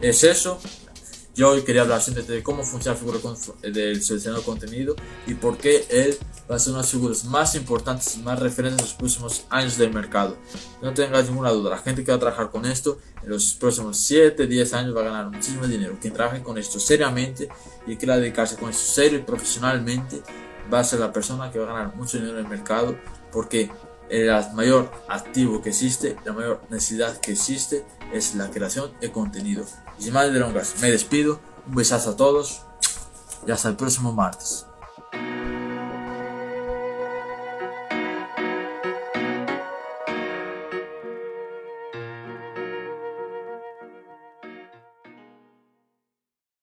es 0.00 0.24
eso 0.24 0.58
yo 1.36 1.50
hoy 1.50 1.62
quería 1.62 1.82
hablar 1.82 2.02
de 2.02 2.42
cómo 2.42 2.62
funciona 2.64 2.94
la 2.94 2.98
figura 2.98 3.18
del 3.62 4.02
seleccionado 4.02 4.42
contenido 4.42 4.96
y 5.26 5.34
por 5.34 5.58
qué 5.58 5.86
él 5.90 6.16
va 6.50 6.56
a 6.56 6.58
ser 6.58 6.70
uno 6.70 6.78
de 6.78 6.84
los 6.84 6.90
figuras 6.90 7.24
más 7.26 7.54
importantes 7.54 8.16
y 8.16 8.20
más 8.20 8.40
referentes 8.40 8.80
en 8.80 8.86
los 8.86 8.94
próximos 8.94 9.44
años 9.50 9.76
del 9.76 9.92
mercado. 9.92 10.38
No 10.80 10.94
tengas 10.94 11.28
ninguna 11.28 11.50
duda, 11.50 11.70
la 11.70 11.78
gente 11.78 12.04
que 12.04 12.10
va 12.10 12.16
a 12.16 12.20
trabajar 12.20 12.50
con 12.50 12.64
esto 12.64 12.98
en 13.22 13.28
los 13.28 13.52
próximos 13.52 13.98
7, 13.98 14.46
10 14.46 14.72
años 14.72 14.96
va 14.96 15.02
a 15.02 15.04
ganar 15.04 15.30
muchísimo 15.30 15.66
dinero. 15.66 15.98
Quien 16.00 16.14
trabaje 16.14 16.42
con 16.42 16.56
esto 16.56 16.80
seriamente 16.80 17.50
y 17.86 17.96
quiera 17.96 18.16
dedicarse 18.16 18.56
con 18.56 18.70
esto 18.70 18.90
serio 18.90 19.18
y 19.18 19.22
profesionalmente 19.22 20.22
va 20.72 20.80
a 20.80 20.84
ser 20.84 21.00
la 21.00 21.12
persona 21.12 21.52
que 21.52 21.58
va 21.58 21.70
a 21.70 21.74
ganar 21.74 21.96
mucho 21.96 22.16
dinero 22.16 22.38
en 22.38 22.46
el 22.46 22.50
mercado 22.50 22.96
porque 23.30 23.70
el 24.08 24.30
mayor 24.54 24.90
activo 25.08 25.60
que 25.60 25.70
existe, 25.70 26.16
la 26.24 26.32
mayor 26.32 26.62
necesidad 26.70 27.18
que 27.18 27.32
existe 27.32 27.84
es 28.12 28.34
la 28.34 28.50
creación 28.50 28.92
de 29.00 29.10
contenido. 29.12 29.64
Sin 29.98 30.12
más 30.12 30.32
de 30.32 30.38
longas, 30.38 30.74
me 30.80 30.90
despido. 30.90 31.40
Un 31.68 31.74
besazo 31.74 32.10
a 32.10 32.16
todos 32.16 32.62
y 33.46 33.50
hasta 33.50 33.68
el 33.68 33.76
próximo 33.76 34.12
martes. 34.12 34.66